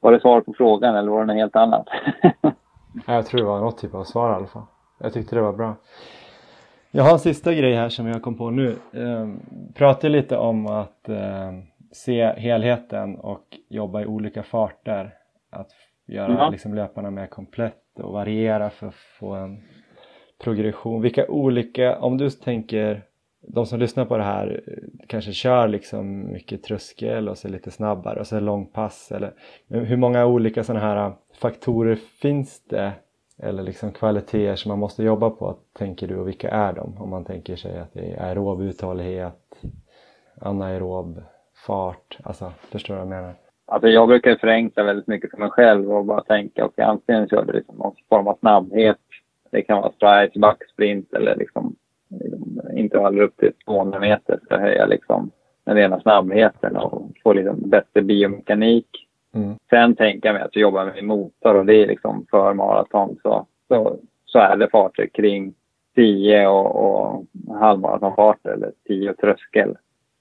[0.00, 1.86] Var det svar på frågan eller var det något helt annat?
[3.06, 4.62] jag tror det var något typ av svar i alla fall.
[4.98, 5.76] Jag tyckte det var bra.
[6.90, 8.76] Jag har en sista grej här som jag kom på nu.
[8.92, 9.28] Eh,
[9.74, 11.52] pratade lite om att eh,
[11.92, 15.14] se helheten och jobba i olika farter.
[15.50, 15.70] Att
[16.06, 16.52] göra mm.
[16.52, 19.62] liksom, löparna mer komplett och variera för att få en
[20.38, 21.02] progression.
[21.02, 23.02] Vilka olika, om du tänker
[23.48, 24.60] de som lyssnar på det här
[25.06, 29.32] kanske kör liksom mycket tröskel och så lite snabbare och så långpass eller
[29.68, 32.92] hur många olika sådana här faktorer finns det
[33.38, 36.96] eller liksom kvaliteter som man måste jobba på tänker du och vilka är de?
[36.98, 39.62] Om man tänker sig att det är aerob uthållighet,
[40.40, 41.22] anaerob
[41.66, 43.34] fart, alltså förstår du vad jag menar?
[43.66, 47.28] Alltså jag brukar förenkla väldigt mycket för mig själv och bara tänka okej okay, antingen
[47.28, 48.98] kör du liksom någon form av snabbhet,
[49.50, 51.76] det kan vara strides, backsprint eller liksom,
[52.08, 55.30] liksom intervaller upp till 200 meter för att höja liksom
[55.64, 59.05] den rena snabbheten och få liksom bättre biomekanik.
[59.36, 59.56] Mm.
[59.70, 63.16] Sen tänker jag mig att jag jobbar med motor och det är liksom för maraton
[63.22, 65.54] så, så, så är det farter kring
[65.94, 67.24] 10 och, och
[67.60, 69.76] halvmaratonfart eller 10 och tröskel.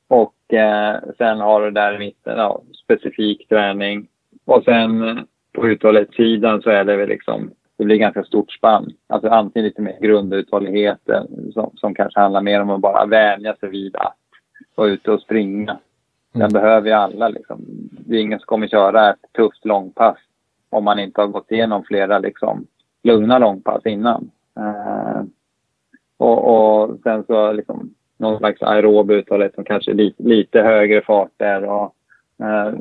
[0.07, 4.07] Och eh, sen har du där i mitten ja, specifik träning.
[4.45, 8.93] Och sen eh, på uthållighetssidan så är det väl liksom det blir ganska stort spann.
[9.07, 10.99] Alltså antingen lite mer grunduthållighet
[11.53, 14.17] som, som kanske handlar mer om att bara vänja sig vid att
[14.75, 15.79] vara ute och springa.
[16.35, 16.53] Den mm.
[16.53, 17.65] behöver ju alla liksom.
[17.91, 20.17] Det är ingen som kommer köra ett tufft långpass
[20.69, 22.67] om man inte har gått igenom flera liksom
[23.03, 24.31] lugna långpass innan.
[24.59, 25.23] Uh,
[26.17, 31.01] och, och, sen så liksom någon slags aerob uthållighet som kanske är lite, lite högre
[31.01, 31.95] farter och
[32.41, 32.79] uh,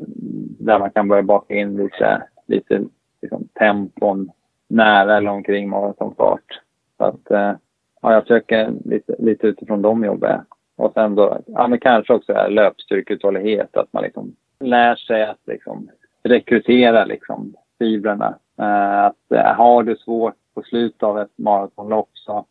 [0.59, 2.83] där man kan börja baka in lite, lite
[3.21, 4.31] liksom, tempon
[4.67, 6.61] nära eller omkring maratonfart.
[6.97, 7.53] Så att, uh,
[8.01, 10.41] ja, jag försöker lite, lite utifrån de jobben.
[10.77, 15.89] Och sen då, ja men kanske också löpstyrkeuthållighet, att man liksom lär sig att liksom
[16.23, 18.37] rekrytera liksom fibrerna.
[18.59, 22.45] Uh, att uh, har du svårt på slutet av ett maratonlopp så,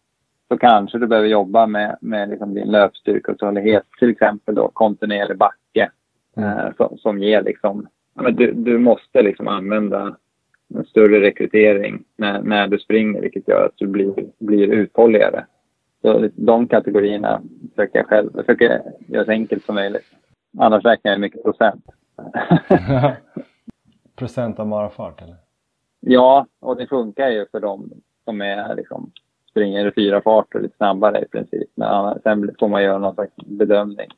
[0.48, 5.90] så kanske du behöver jobba med, med liksom din löpstyrkeuthållighet, till exempel då kontinuerlig backe
[6.36, 6.58] mm.
[6.58, 10.16] uh, som, som ger liksom, men du, du måste liksom använda
[10.74, 15.44] en större rekrytering när, när du springer, vilket gör att du blir, blir uthålligare.
[16.04, 20.04] Så de kategorierna försöker jag själv försöker göra så enkelt som möjligt.
[20.58, 21.84] Annars räknar jag mycket procent.
[24.16, 25.36] procent av marafart eller?
[26.00, 27.90] Ja, och det funkar ju för dem
[28.24, 29.12] som är liksom
[29.50, 31.70] springer i fyra farter lite snabbare i princip.
[31.74, 34.08] Men sen får man göra någon slags bedömning.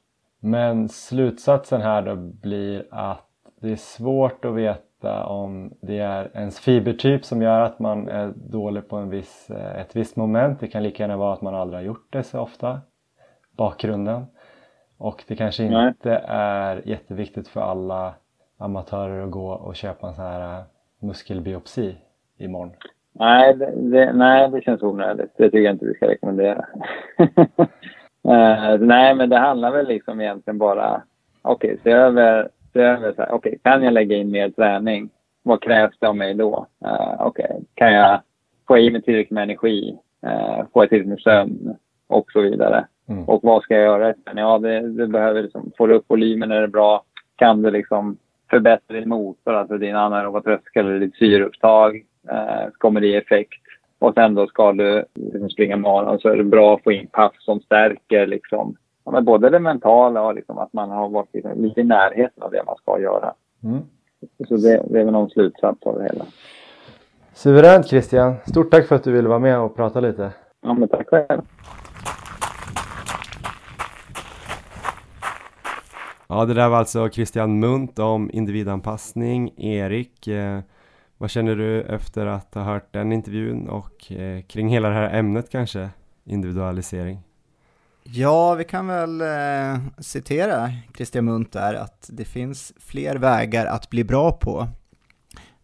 [0.41, 3.27] Men slutsatsen här då blir att
[3.61, 8.09] det är svårt att veta veta om det är ens fibertyp som gör att man
[8.09, 10.61] är dålig på en viss, eh, ett visst moment.
[10.61, 12.81] Det kan lika gärna vara att man aldrig har gjort det så ofta.
[13.57, 14.27] Bakgrunden.
[14.99, 16.25] Och det kanske inte nej.
[16.29, 18.15] är jätteviktigt för alla
[18.59, 20.65] amatörer att gå och köpa en sån här eh,
[21.01, 21.97] muskelbiopsi
[22.39, 22.73] imorgon.
[23.13, 25.31] Nej, det, det, nej, det känns onödigt.
[25.37, 26.67] Det tycker jag inte vi ska rekommendera.
[28.29, 31.03] uh, nej, men det handlar väl liksom egentligen bara,
[31.43, 34.51] okej, okay, se över se över så här, okej, okay, kan jag lägga in mer
[34.51, 35.11] träning?
[35.43, 36.67] Vad krävs det av mig då?
[36.87, 38.21] Uh, okej, okay, kan jag
[38.69, 39.99] få i mig tillräckligt med energi?
[40.27, 41.77] Uh, får jag tillräckligt med sömn?
[42.09, 42.87] Och så vidare.
[43.09, 43.25] Mm.
[43.25, 44.15] Och vad ska jag göra?
[44.35, 47.05] Ja, det, det behöver liksom, får du upp volymen är det bra.
[47.37, 48.19] Kan du liksom
[48.51, 51.97] förbättra din motor, alltså din anaeroba tröskel eller ditt syreupptag?
[52.33, 53.63] Uh, kommer det i effekt?
[53.99, 57.07] Och sen då ska du liksom springa maraton så är det bra att få in
[57.07, 58.77] pass som stärker liksom
[59.07, 62.43] ja, men både det mentala och liksom att man har varit liksom lite i närheten
[62.43, 63.35] av det man ska göra.
[63.65, 63.83] Mm.
[64.49, 66.25] Så det, det är väl någon slutsats av det hela.
[67.33, 68.35] Suveränt Christian!
[68.47, 70.33] Stort tack för att du ville vara med och prata lite.
[70.63, 71.43] Ja, men tack själv.
[76.29, 79.53] Ja, det där var alltså Christian Munt om individanpassning.
[79.57, 80.61] Erik, eh,
[81.19, 85.19] vad känner du efter att ha hört den intervjun och eh, kring hela det här
[85.19, 85.89] ämnet kanske?
[86.25, 87.26] Individualisering.
[88.13, 93.91] Ja, vi kan väl eh, citera Christian Munt där, att det finns fler vägar att
[93.91, 94.69] bli bra på.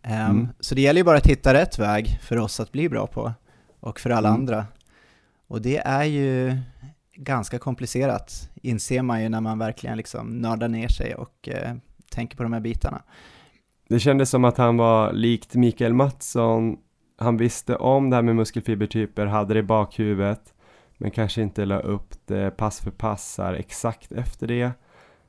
[0.04, 0.48] Um, mm.
[0.60, 3.32] Så det gäller ju bara att hitta rätt väg för oss att bli bra på,
[3.80, 4.40] och för alla mm.
[4.40, 4.66] andra.
[5.46, 6.58] Och det är ju
[7.16, 11.74] ganska komplicerat, inser man ju när man verkligen liksom nördar ner sig och eh,
[12.10, 13.02] tänker på de här bitarna.
[13.88, 16.76] Det kändes som att han var likt Mikael Mattsson,
[17.18, 20.54] han visste om det här med muskelfibertyper, hade det i bakhuvudet,
[21.02, 24.72] men kanske inte la upp det pass för passar exakt efter det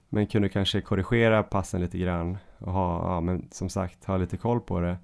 [0.09, 4.38] men kunde kanske korrigera passen lite grann och ha, ja, men som sagt, ha lite
[4.38, 4.97] koll på det.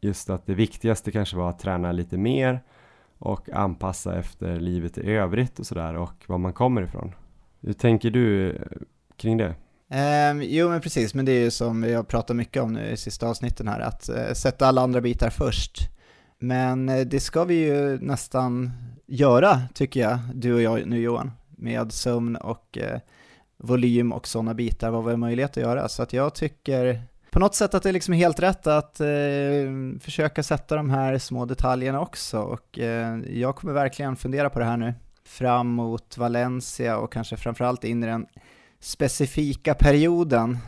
[0.00, 2.62] Just att det viktigaste kanske var att träna lite mer
[3.18, 7.12] och anpassa efter livet i övrigt och sådär och var man kommer ifrån.
[7.60, 8.56] Hur tänker du eh,
[9.16, 9.54] kring det?
[10.30, 12.90] Um, jo men precis, men det är ju som vi har pratat mycket om nu
[12.90, 15.93] i sista avsnitten här, att uh, sätta alla andra bitar först.
[16.44, 18.72] Men eh, det ska vi ju nästan
[19.06, 23.00] göra, tycker jag, du och jag nu Johan, med sömn och eh,
[23.56, 25.88] volym och sådana bitar, vad vi har möjlighet att göra.
[25.88, 29.06] Så att jag tycker på något sätt att det är liksom helt rätt att eh,
[30.00, 34.64] försöka sätta de här små detaljerna också och eh, jag kommer verkligen fundera på det
[34.64, 38.26] här nu fram mot Valencia och kanske framförallt in i den
[38.80, 40.58] specifika perioden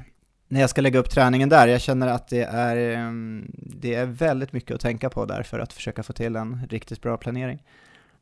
[0.48, 1.68] när jag ska lägga upp träningen där.
[1.68, 5.58] Jag känner att det är, ehm, det är väldigt mycket att tänka på där för
[5.58, 7.62] att försöka få till en riktigt bra planering.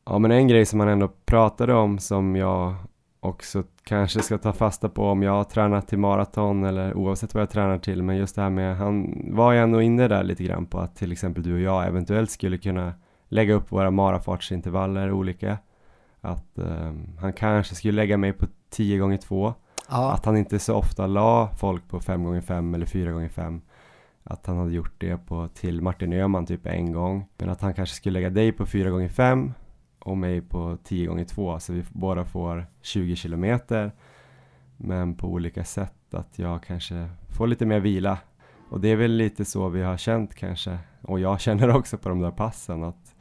[0.07, 2.75] Ja men en grej som man ändå pratade om som jag
[3.21, 7.43] också kanske ska ta fasta på om jag har tränat till maraton eller oavsett vad
[7.43, 10.45] jag tränar till men just det här med, han var ju ändå inne där lite
[10.45, 12.93] grann på att till exempel du och jag eventuellt skulle kunna
[13.29, 15.59] lägga upp våra marafartsintervaller olika.
[16.21, 19.55] Att um, han kanske skulle lägga mig på 10 gånger 2
[19.89, 20.13] ja.
[20.13, 23.61] Att han inte så ofta la folk på 5 gånger 5 eller 4 gånger 5
[24.25, 27.27] Att han hade gjort det på, till Martin Öhman typ en gång.
[27.39, 29.53] Men att han kanske skulle lägga dig på 4 gånger 5
[29.99, 33.93] och mig på 10 gånger 2 så vi båda får 20 kilometer
[34.77, 38.19] men på olika sätt att jag kanske får lite mer vila
[38.71, 42.09] och det är väl lite så vi har känt kanske och jag känner också på
[42.09, 43.15] de där passen att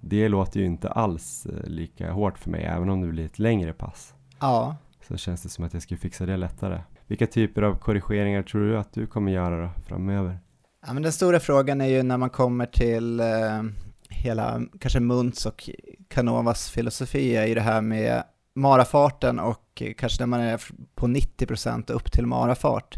[0.00, 3.38] det låter ju inte alls eh, lika hårt för mig, även om det blir ett
[3.38, 4.14] längre pass.
[4.40, 4.76] Ja.
[5.08, 6.80] Så känns det som att jag skulle fixa det lättare.
[7.06, 10.38] Vilka typer av korrigeringar tror du att du kommer göra då, framöver?
[10.86, 13.62] Ja, men den stora frågan är ju när man kommer till eh,
[14.08, 15.70] hela, kanske Munts och
[16.08, 18.22] Canovas filosofi är ju det här med
[18.54, 20.62] marafarten och kanske när man är
[20.94, 22.96] på 90% upp till marafart.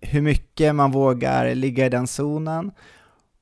[0.00, 2.70] Hur mycket man vågar ligga i den zonen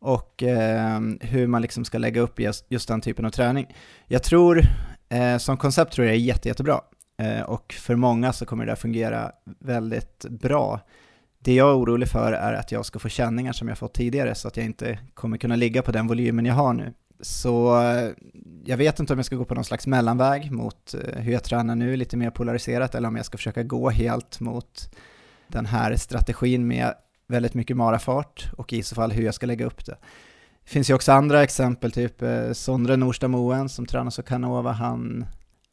[0.00, 3.66] och eh, hur man liksom ska lägga upp just, just den typen av träning.
[4.06, 4.62] Jag tror,
[5.08, 6.80] eh, som koncept tror jag är jätte, jättebra
[7.22, 10.80] Eh, och för många så kommer det där fungera väldigt bra.
[11.38, 14.34] Det jag är orolig för är att jag ska få känningar som jag fått tidigare
[14.34, 16.92] så att jag inte kommer kunna ligga på den volymen jag har nu.
[17.20, 18.10] Så eh,
[18.64, 21.44] jag vet inte om jag ska gå på någon slags mellanväg mot eh, hur jag
[21.44, 24.94] tränar nu, lite mer polariserat, eller om jag ska försöka gå helt mot
[25.46, 26.94] den här strategin med
[27.28, 29.96] väldigt mycket marafart och i så fall hur jag ska lägga upp det.
[30.64, 35.26] Det finns ju också andra exempel, typ Sondre Norstad Moen som tränar så Canova, han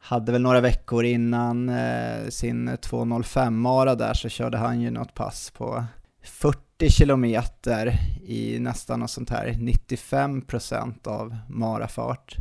[0.05, 5.51] hade väl några veckor innan eh, sin 2.05-mara där så körde han ju något pass
[5.57, 5.85] på
[6.23, 12.37] 40 kilometer i nästan något sånt här 95% av marafart.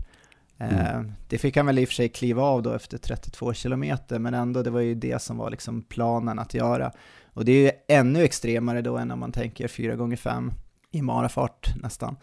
[0.59, 1.13] Eh, mm.
[1.29, 4.35] Det fick han väl i och för sig kliva av då efter 32 kilometer, men
[4.35, 6.93] ändå det var ju det som var liksom planen att göra.
[7.25, 10.53] Och det är ju ännu extremare då än om man tänker 4 gånger 5
[10.91, 12.17] i marafart nästan.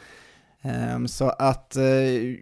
[0.63, 2.35] Um, så att uh,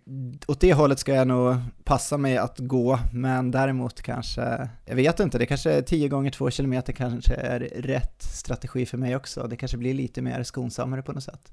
[0.48, 5.20] åt det hållet ska jag nog passa mig att gå, men däremot kanske, jag vet
[5.20, 9.48] inte, det kanske 10 gånger 2 km kanske är rätt strategi för mig också.
[9.48, 11.52] Det kanske blir lite mer skonsammare på något sätt.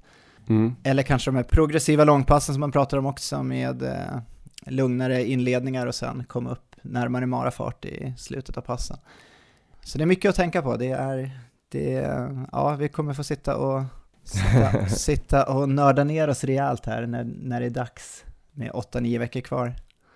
[0.48, 0.76] Mm.
[0.82, 4.18] Eller kanske de här progressiva långpassen som man pratar om också med uh,
[4.66, 8.96] lugnare inledningar och sen komma upp närmare marafart i slutet av passen.
[9.80, 10.76] Så det är mycket att tänka på.
[10.76, 11.90] Det är, det,
[12.52, 13.82] ja, vi kommer få sitta och
[14.28, 19.18] sitta, sitta och nörda ner oss rejält här när, när det är dags med 8-9
[19.18, 19.74] veckor kvar.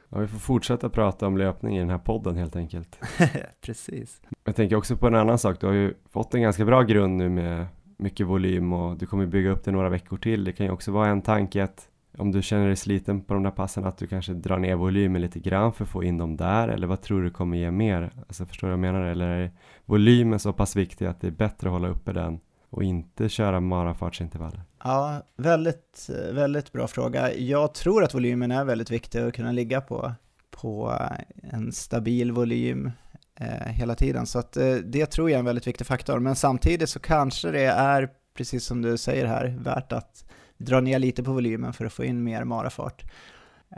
[0.08, 2.98] Ja, vi får fortsätta prata om löpning i den här podden helt enkelt.
[3.60, 4.20] Precis.
[4.44, 5.60] Jag tänker också på en annan sak.
[5.60, 9.26] Du har ju fått en ganska bra grund nu med mycket volym och du kommer
[9.26, 10.44] bygga upp det några veckor till.
[10.44, 11.88] Det kan ju också vara en tanke att
[12.18, 15.22] om du känner dig sliten på de där passen att du kanske drar ner volymen
[15.22, 18.10] lite grann för att få in dem där eller vad tror du kommer ge mer?
[18.28, 19.06] Alltså förstår du vad jag menar?
[19.06, 19.50] Eller är
[19.84, 22.40] volymen så pass viktig att det är bättre att hålla uppe den
[22.70, 24.62] och inte köra marafartsintervaller?
[24.84, 27.34] Ja, väldigt, väldigt bra fråga.
[27.34, 30.12] Jag tror att volymen är väldigt viktig att kunna ligga på,
[30.50, 30.98] på
[31.42, 32.90] en stabil volym
[33.36, 34.26] eh, hela tiden.
[34.26, 36.18] Så att, eh, det tror jag är en väldigt viktig faktor.
[36.18, 40.24] Men samtidigt så kanske det är, precis som du säger här, värt att
[40.58, 43.04] dra ner lite på volymen för att få in mer marafart.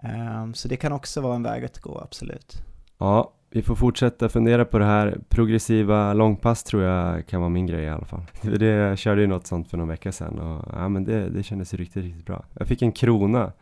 [0.03, 2.57] Um, så det kan också vara en väg att gå, absolut.
[2.99, 5.19] Ja, vi får fortsätta fundera på det här.
[5.29, 8.23] Progressiva långpass tror jag kan vara min grej i alla fall.
[8.59, 11.43] Det, jag körde ju något sånt för någon vecka sedan och ja, men det, det
[11.43, 12.45] kändes riktigt, riktigt bra.
[12.55, 13.53] Jag fick en krona,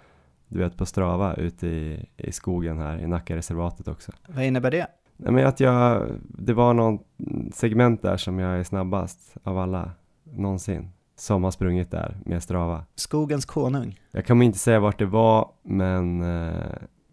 [0.49, 4.13] du vet på Strava, ute i, i skogen här i Nackareservatet också.
[4.29, 4.87] Vad innebär det?
[5.17, 6.99] Nej, men att jag, det var någon
[7.53, 9.91] segment där som jag är snabbast av alla
[10.25, 12.85] någonsin som har sprungit där med Strava.
[12.95, 14.01] Skogens konung.
[14.11, 16.73] Jag kan inte säga vart det var, men eh,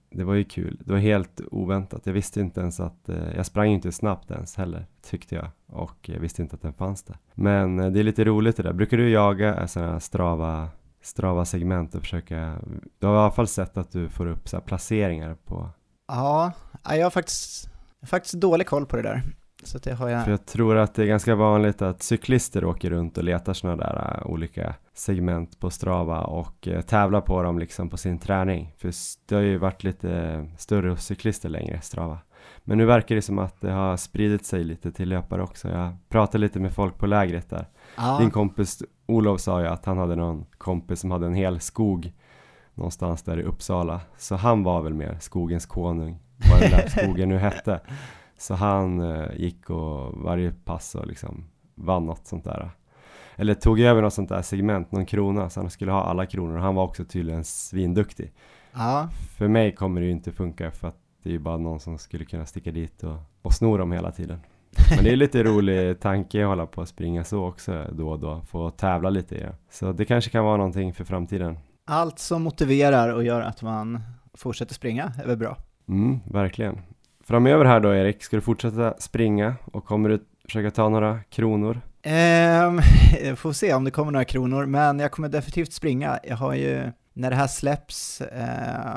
[0.09, 0.81] det var ju kul.
[0.85, 2.01] Det var helt oväntat.
[2.05, 5.47] Jag visste inte ens att, eh, jag sprang inte snabbt ens heller, tyckte jag.
[5.65, 7.17] Och jag visste inte att den fanns där.
[7.33, 8.73] Men eh, det är lite roligt det där.
[8.73, 10.69] Brukar du jaga sådana här Strava,
[11.01, 12.59] Strava segment och försöka,
[12.99, 15.69] du har i alla fall sett att du får upp så placeringar på?
[16.07, 16.51] Ja,
[16.83, 19.23] jag har faktiskt, jag har faktiskt dålig koll på det där.
[19.67, 20.23] Så det har jag...
[20.23, 23.83] För jag tror att det är ganska vanligt att cyklister åker runt och letar sådana
[23.83, 28.73] där uh, olika segment på Strava och uh, tävlar på dem liksom på sin träning.
[28.77, 28.91] För
[29.27, 32.17] det har ju varit lite större cyklister längre, Strava.
[32.63, 35.69] Men nu verkar det som att det har spridit sig lite till löpare också.
[35.69, 37.65] Jag pratade lite med folk på lägret där.
[37.95, 38.19] Ah.
[38.19, 42.13] Din kompis Olof sa ju att han hade någon kompis som hade en hel skog
[42.73, 44.01] någonstans där i Uppsala.
[44.17, 46.19] Så han var väl mer skogens konung,
[46.51, 47.79] vad den där skogen nu hette.
[48.37, 52.71] Så han eh, gick och varje pass och liksom vann något sånt där.
[53.35, 56.55] Eller tog över något sånt där segment, någon krona, så han skulle ha alla kronor.
[56.55, 58.33] Och han var också tydligen svinduktig.
[58.73, 59.09] Ja.
[59.37, 61.97] För mig kommer det ju inte funka för att det är ju bara någon som
[61.97, 64.39] skulle kunna sticka dit och, och sno dem hela tiden.
[64.95, 68.19] Men det är lite rolig tanke att hålla på att springa så också då och
[68.19, 69.55] då, få tävla lite i det.
[69.69, 71.57] Så det kanske kan vara någonting för framtiden.
[71.85, 74.01] Allt som motiverar och gör att man
[74.33, 75.57] fortsätter springa är väl bra?
[75.87, 76.81] Mm, verkligen.
[77.27, 81.81] Framöver här då Erik, ska du fortsätta springa och kommer du försöka ta några kronor?
[82.05, 82.81] Um,
[83.35, 86.19] får se om det kommer några kronor, men jag kommer definitivt springa.
[86.23, 88.21] Jag har ju, när det här släpps,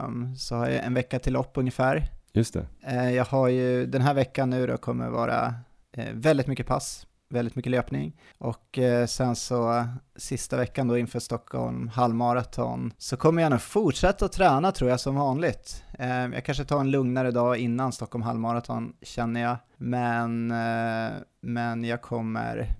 [0.04, 2.06] um, så har jag en vecka till lopp ungefär.
[2.32, 2.66] Just det.
[2.92, 5.54] Uh, jag har ju, den här veckan nu då kommer vara
[5.98, 7.06] uh, väldigt mycket pass.
[7.30, 8.16] Väldigt mycket löpning.
[8.38, 14.24] Och eh, sen så sista veckan då inför Stockholm halvmaraton så kommer jag nog fortsätta
[14.24, 15.84] att träna tror jag som vanligt.
[15.98, 21.10] Eh, jag kanske tar en lugnare dag innan Stockholm halvmaraton känner jag, men, eh,
[21.40, 22.76] men jag kommer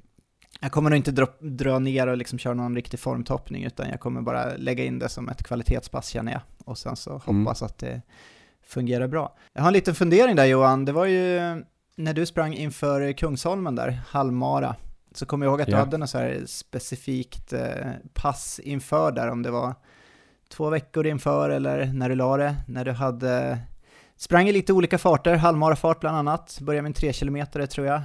[0.61, 4.01] jag kommer nog inte dra, dra ner och liksom köra någon riktig formtoppning utan jag
[4.01, 7.45] kommer bara lägga in det som ett kvalitetspass känner jag och sen så mm.
[7.45, 8.03] hoppas att det
[8.67, 9.37] fungerar bra.
[9.53, 11.65] Jag har en liten fundering där Johan, det var ju
[12.01, 14.77] när du sprang inför Kungsholmen där, halvmara,
[15.15, 15.77] så kommer jag ihåg att ja.
[15.77, 19.75] du hade något så här specifikt eh, pass inför där, om det var
[20.49, 23.59] två veckor inför eller när du la det, när du hade
[24.21, 28.01] Sprang i lite olika farter, halvmarafart bland annat, började med en 3 km tror jag.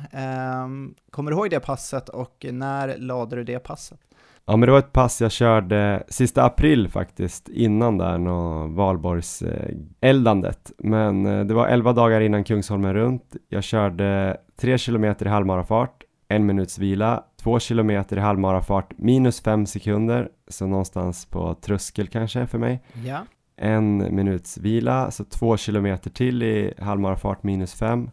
[0.63, 3.99] Um, kommer du ihåg det passet och när lade du det passet?
[4.45, 9.41] Ja men det var ett pass jag körde sista april faktiskt, innan där nå valborgs
[9.41, 10.72] eh, eldandet.
[10.78, 13.36] Men eh, det var 11 dagar innan Kungsholmen runt.
[13.49, 19.66] Jag körde 3 km i halvmarafart, en minuts vila, 2 km i halvmarafart minus 5
[19.66, 22.84] sekunder, så någonstans på tröskel kanske för mig.
[23.05, 23.20] Ja.
[23.58, 28.10] En minuts vila, så 2 km till i halvmarafart minus 5.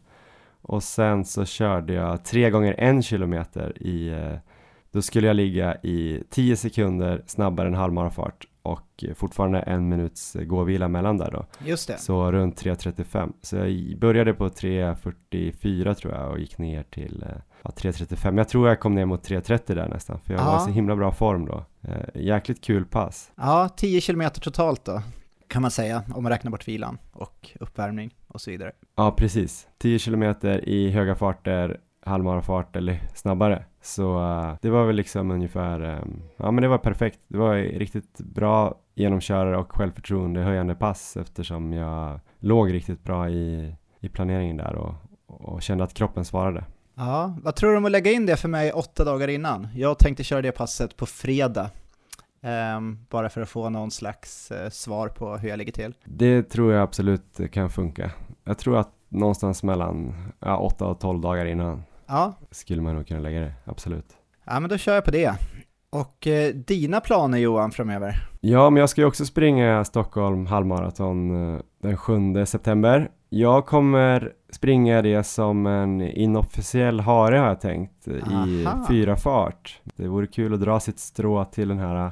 [0.63, 3.35] Och sen så körde jag 3 gånger 1 km
[3.77, 4.39] i eh,
[4.93, 10.89] då skulle jag ligga i 10 sekunder snabbare än halvmarafart och fortfarande en minuts gåvila
[10.89, 11.47] mellan där då.
[11.65, 11.99] Just det.
[11.99, 13.33] Så runt 3.35.
[13.43, 18.37] Så jag började på 3.44 tror jag och gick ner till eh, ja, 3.35.
[18.39, 20.47] Jag tror jag kom ner mot 3.30 där nästan, för jag ja.
[20.47, 21.65] var i så himla bra form då.
[21.81, 23.33] Eh, jäkligt kul pass.
[23.37, 25.03] Ja, 10 kilometer totalt då,
[25.53, 28.73] kan man säga, om man räknar bort vilan och uppvärmning och så vidare.
[28.97, 29.69] Ja, precis.
[29.79, 33.65] 10 kilometer i höga farter, halvmarafart eller snabbare.
[33.83, 37.19] Så uh, det var väl liksom ungefär, um, ja men det var perfekt.
[37.29, 44.09] Det var riktigt bra genomkörare och självförtroendehöjande pass eftersom jag låg riktigt bra i, i
[44.09, 44.95] planeringen där och,
[45.27, 46.65] och kände att kroppen svarade.
[46.95, 49.69] Ja, vad tror du om att lägga in det för mig åtta dagar innan?
[49.75, 51.71] Jag tänkte köra det passet på fredag.
[52.77, 55.95] Um, bara för att få någon slags uh, svar på hur jag ligger till.
[56.05, 58.11] Det tror jag absolut kan funka.
[58.45, 61.83] Jag tror att någonstans mellan ja, 8 och 12 dagar innan
[62.13, 62.33] Ja.
[62.51, 64.07] Skulle man nog kunna lägga det, absolut.
[64.45, 65.33] Ja, men då kör jag på det.
[65.91, 68.29] Och eh, dina planer Johan framöver?
[68.41, 73.11] Ja, men jag ska ju också springa Stockholm halvmaraton eh, den 7 september.
[73.29, 78.47] Jag kommer springa det som en inofficiell hare har jag tänkt Aha.
[78.47, 79.81] i fyra fart.
[79.97, 82.11] Det vore kul att dra sitt strå till den här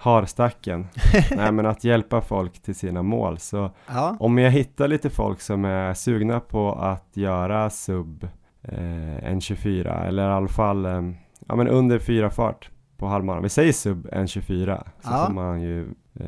[0.00, 0.86] harstacken.
[1.36, 3.38] Nej men att hjälpa folk till sina mål.
[3.38, 4.16] Så ja.
[4.20, 8.28] om jag hittar lite folk som är sugna på att göra sub
[8.62, 11.02] eh, en 24 eller i alla fall eh,
[11.48, 13.42] ja, men under fyra fart på halvmaran.
[13.42, 15.26] Vi säger sub en 24 så ja.
[15.26, 16.26] får man ju eh,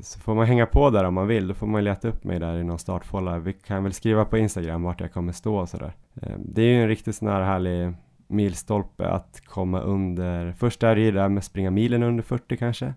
[0.00, 1.48] så får man hänga på där om man vill.
[1.48, 3.38] Då får man leta upp mig där i någon startfålla.
[3.38, 5.92] Vi kan väl skriva på Instagram vart jag kommer stå och sådär.
[6.22, 7.94] Eh, det är ju en riktigt sån här härlig
[8.32, 10.52] milstolpe att komma under.
[10.52, 12.94] Först är det ju där med springa milen under 40 kanske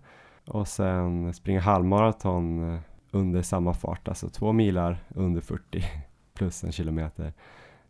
[0.48, 2.80] och sen springa halvmaraton eh,
[3.12, 5.84] under samma fart, alltså två milar under 40
[6.34, 7.34] plus en kilometer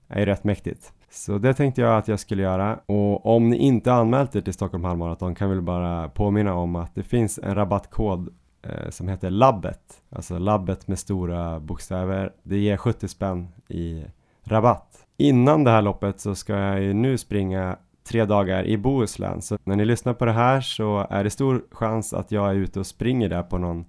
[0.08, 0.94] är ju rätt mäktigt.
[1.10, 4.54] Så det tänkte jag att jag skulle göra och om ni inte anmält er till
[4.54, 8.30] Stockholm halvmaraton kan vi bara påminna om att det finns en rabattkod
[8.62, 12.34] eh, som heter labbet, alltså labbet med stora bokstäver.
[12.44, 14.06] Det ger 70 spänn i
[14.44, 15.05] rabatt.
[15.18, 19.58] Innan det här loppet så ska jag ju nu springa tre dagar i Bohuslän, så
[19.64, 22.80] när ni lyssnar på det här så är det stor chans att jag är ute
[22.80, 23.86] och springer där på någon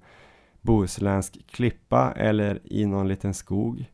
[0.61, 3.85] bohuslänsk klippa eller i någon liten skog.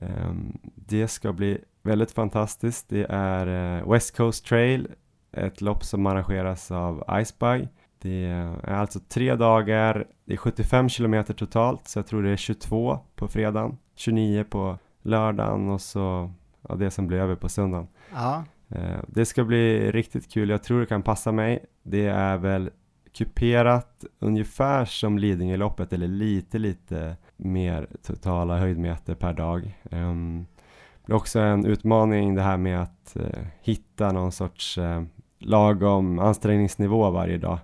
[0.00, 2.88] Ehm, det ska bli väldigt fantastiskt.
[2.88, 4.88] Det är eh, West Coast Trail,
[5.32, 7.68] ett lopp som arrangeras av Icebug.
[7.98, 8.24] Det
[8.62, 12.98] är alltså tre dagar, det är 75 kilometer totalt, så jag tror det är 22
[13.16, 16.32] på fredagen, 29 på lördagen och så
[16.68, 17.88] ja, det som blir över på söndagen.
[18.12, 18.44] Ja.
[18.68, 21.64] Eh, det ska bli riktigt kul, jag tror det kan passa mig.
[21.82, 22.70] Det är väl
[23.12, 29.78] kuperat ungefär som Lidingöloppet eller lite lite mer totala höjdmeter per dag.
[31.06, 33.26] Det är också en utmaning det här med att uh,
[33.60, 35.02] hitta någon sorts uh,
[35.38, 37.58] lagom ansträngningsnivå varje dag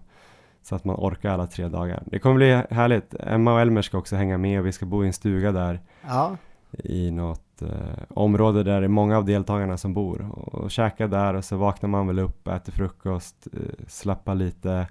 [0.62, 2.02] så att man orkar alla tre dagar.
[2.06, 3.14] Det kommer bli härligt.
[3.20, 5.80] Emma och Elmer ska också hänga med och vi ska bo i en stuga där
[6.08, 6.36] ja.
[6.72, 7.68] i något uh,
[8.08, 11.56] område där det är många av deltagarna som bor och, och käka där och så
[11.56, 14.86] vaknar man väl upp, äter frukost, uh, slappar lite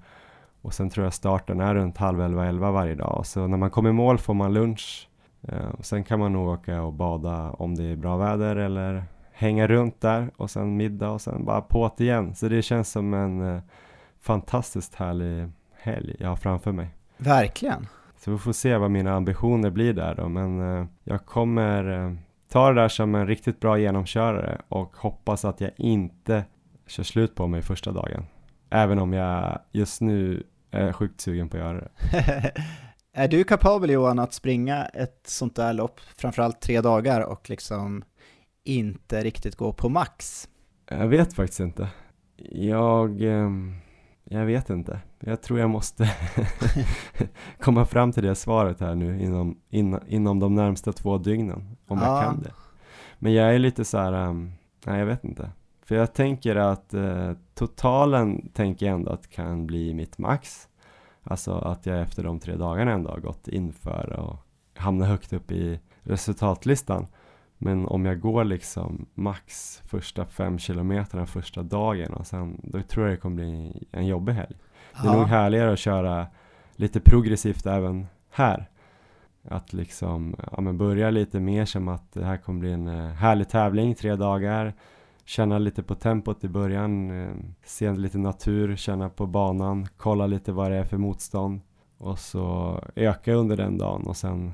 [0.61, 3.25] och sen tror jag starten är runt halv elva, elva varje dag.
[3.25, 5.09] Så när man kommer i mål får man lunch.
[5.41, 9.03] Eh, och sen kan man nog åka och bada om det är bra väder eller
[9.31, 12.35] hänga runt där och sen middag och sen bara på igen.
[12.35, 13.61] Så det känns som en eh,
[14.21, 16.89] fantastiskt härlig helg jag har framför mig.
[17.17, 17.87] Verkligen.
[18.17, 20.29] Så vi får se vad mina ambitioner blir där då.
[20.29, 22.17] Men eh, jag kommer
[22.49, 26.43] ta det där som en riktigt bra genomkörare och hoppas att jag inte
[26.87, 28.25] kör slut på mig första dagen.
[28.69, 31.91] Även om jag just nu är sjukt sugen på att göra det.
[33.13, 38.03] är du kapabel Johan att springa ett sånt där lopp, framförallt tre dagar och liksom
[38.63, 40.49] inte riktigt gå på max?
[40.89, 41.89] Jag vet faktiskt inte.
[42.51, 43.75] Jag, ehm,
[44.23, 44.99] jag vet inte.
[45.19, 46.11] Jag tror jag måste
[47.59, 51.77] komma fram till det svaret här nu inom, in, inom de närmsta två dygnen.
[51.87, 52.15] Om ja.
[52.15, 52.51] jag kan det.
[53.19, 54.51] Men jag är lite så här, um,
[54.85, 55.51] nej jag vet inte.
[55.81, 60.67] För jag tänker att eh, totalen tänker jag ändå att kan bli mitt max.
[61.23, 64.35] Alltså att jag efter de tre dagarna ändå har gått inför och
[64.75, 67.07] hamnat högt upp i resultatlistan.
[67.57, 73.05] Men om jag går liksom max första fem kilometerna första dagen och sen, då tror
[73.05, 74.55] jag det kommer bli en jobbig helg.
[75.01, 76.27] Det är nog härligare att köra
[76.75, 78.69] lite progressivt även här.
[79.47, 83.09] Att liksom, ja men börja lite mer som att det här kommer bli en eh,
[83.09, 84.73] härlig tävling, tre dagar.
[85.25, 87.33] Känna lite på tempot i början, eh,
[87.65, 91.61] se lite natur, känna på banan, kolla lite vad det är för motstånd.
[91.97, 94.53] Och så öka under den dagen och sen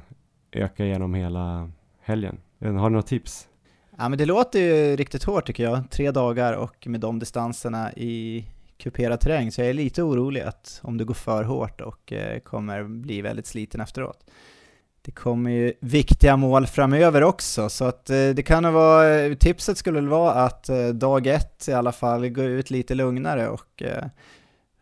[0.51, 1.71] öka genom hela
[2.01, 2.38] helgen.
[2.59, 3.47] Har du några tips?
[3.97, 7.93] Ja men det låter ju riktigt hårt tycker jag, tre dagar och med de distanserna
[7.93, 8.45] i
[8.78, 12.39] kuperad terräng, så jag är lite orolig att om det går för hårt och eh,
[12.39, 14.26] kommer bli väldigt sliten efteråt.
[15.01, 19.78] Det kommer ju viktiga mål framöver också, så att eh, det kan vara, eh, tipset
[19.78, 23.84] skulle väl vara att dag ett i alla fall gå ut lite lugnare och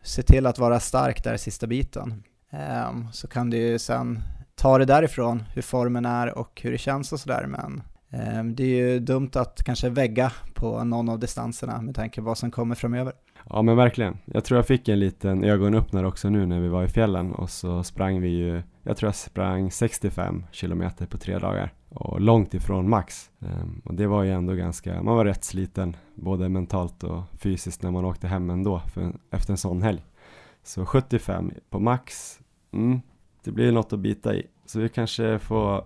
[0.02, 2.22] se till att vara stark där sista biten.
[2.50, 4.22] Ehm, så kan du ju sen
[4.54, 8.62] ta det därifrån, hur formen är och hur det känns och sådär, men ehm, det
[8.62, 12.50] är ju dumt att kanske vägga på någon av distanserna med tanke på vad som
[12.50, 13.12] kommer framöver.
[13.50, 14.18] Ja men verkligen.
[14.24, 17.50] Jag tror jag fick en liten ögonöppnare också nu när vi var i fjällen och
[17.50, 22.54] så sprang vi ju, jag tror jag sprang 65 kilometer på tre dagar och långt
[22.54, 23.30] ifrån max.
[23.38, 27.82] Um, och det var ju ändå ganska, man var rätt sliten både mentalt och fysiskt
[27.82, 30.04] när man åkte hem ändå för, efter en sån helg.
[30.62, 32.38] Så 75 på max,
[32.72, 33.00] mm,
[33.44, 34.46] det blir något att bita i.
[34.66, 35.84] Så vi kanske får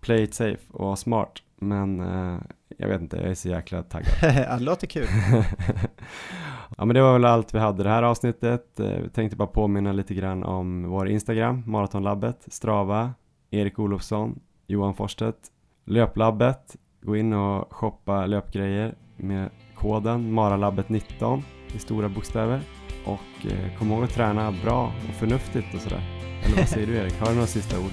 [0.00, 1.32] play it safe och vara smart.
[1.56, 2.40] Men uh,
[2.78, 4.12] jag vet inte, jag är så jäkla taggad.
[4.58, 5.06] det låter kul.
[6.76, 8.80] Ja men det var väl allt vi hade det här avsnittet.
[8.80, 13.14] Eh, tänkte bara påminna lite grann om vår Instagram, Maratonlabbet, Strava,
[13.50, 15.38] Erik Olofsson, Johan Forsstedt,
[15.86, 16.76] Löplabbet.
[17.02, 21.42] Gå in och shoppa löpgrejer med koden Maralabbet19
[21.74, 22.60] i stora bokstäver.
[23.04, 26.02] Och eh, kom ihåg att träna bra och förnuftigt och sådär.
[26.44, 27.20] Eller vad säger du Erik?
[27.20, 27.92] Har du några sista ord?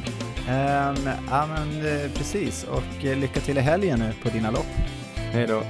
[0.50, 4.72] Um, ja men eh, precis och lycka till i helgen nu på dina lopp.
[5.16, 5.62] Hej då!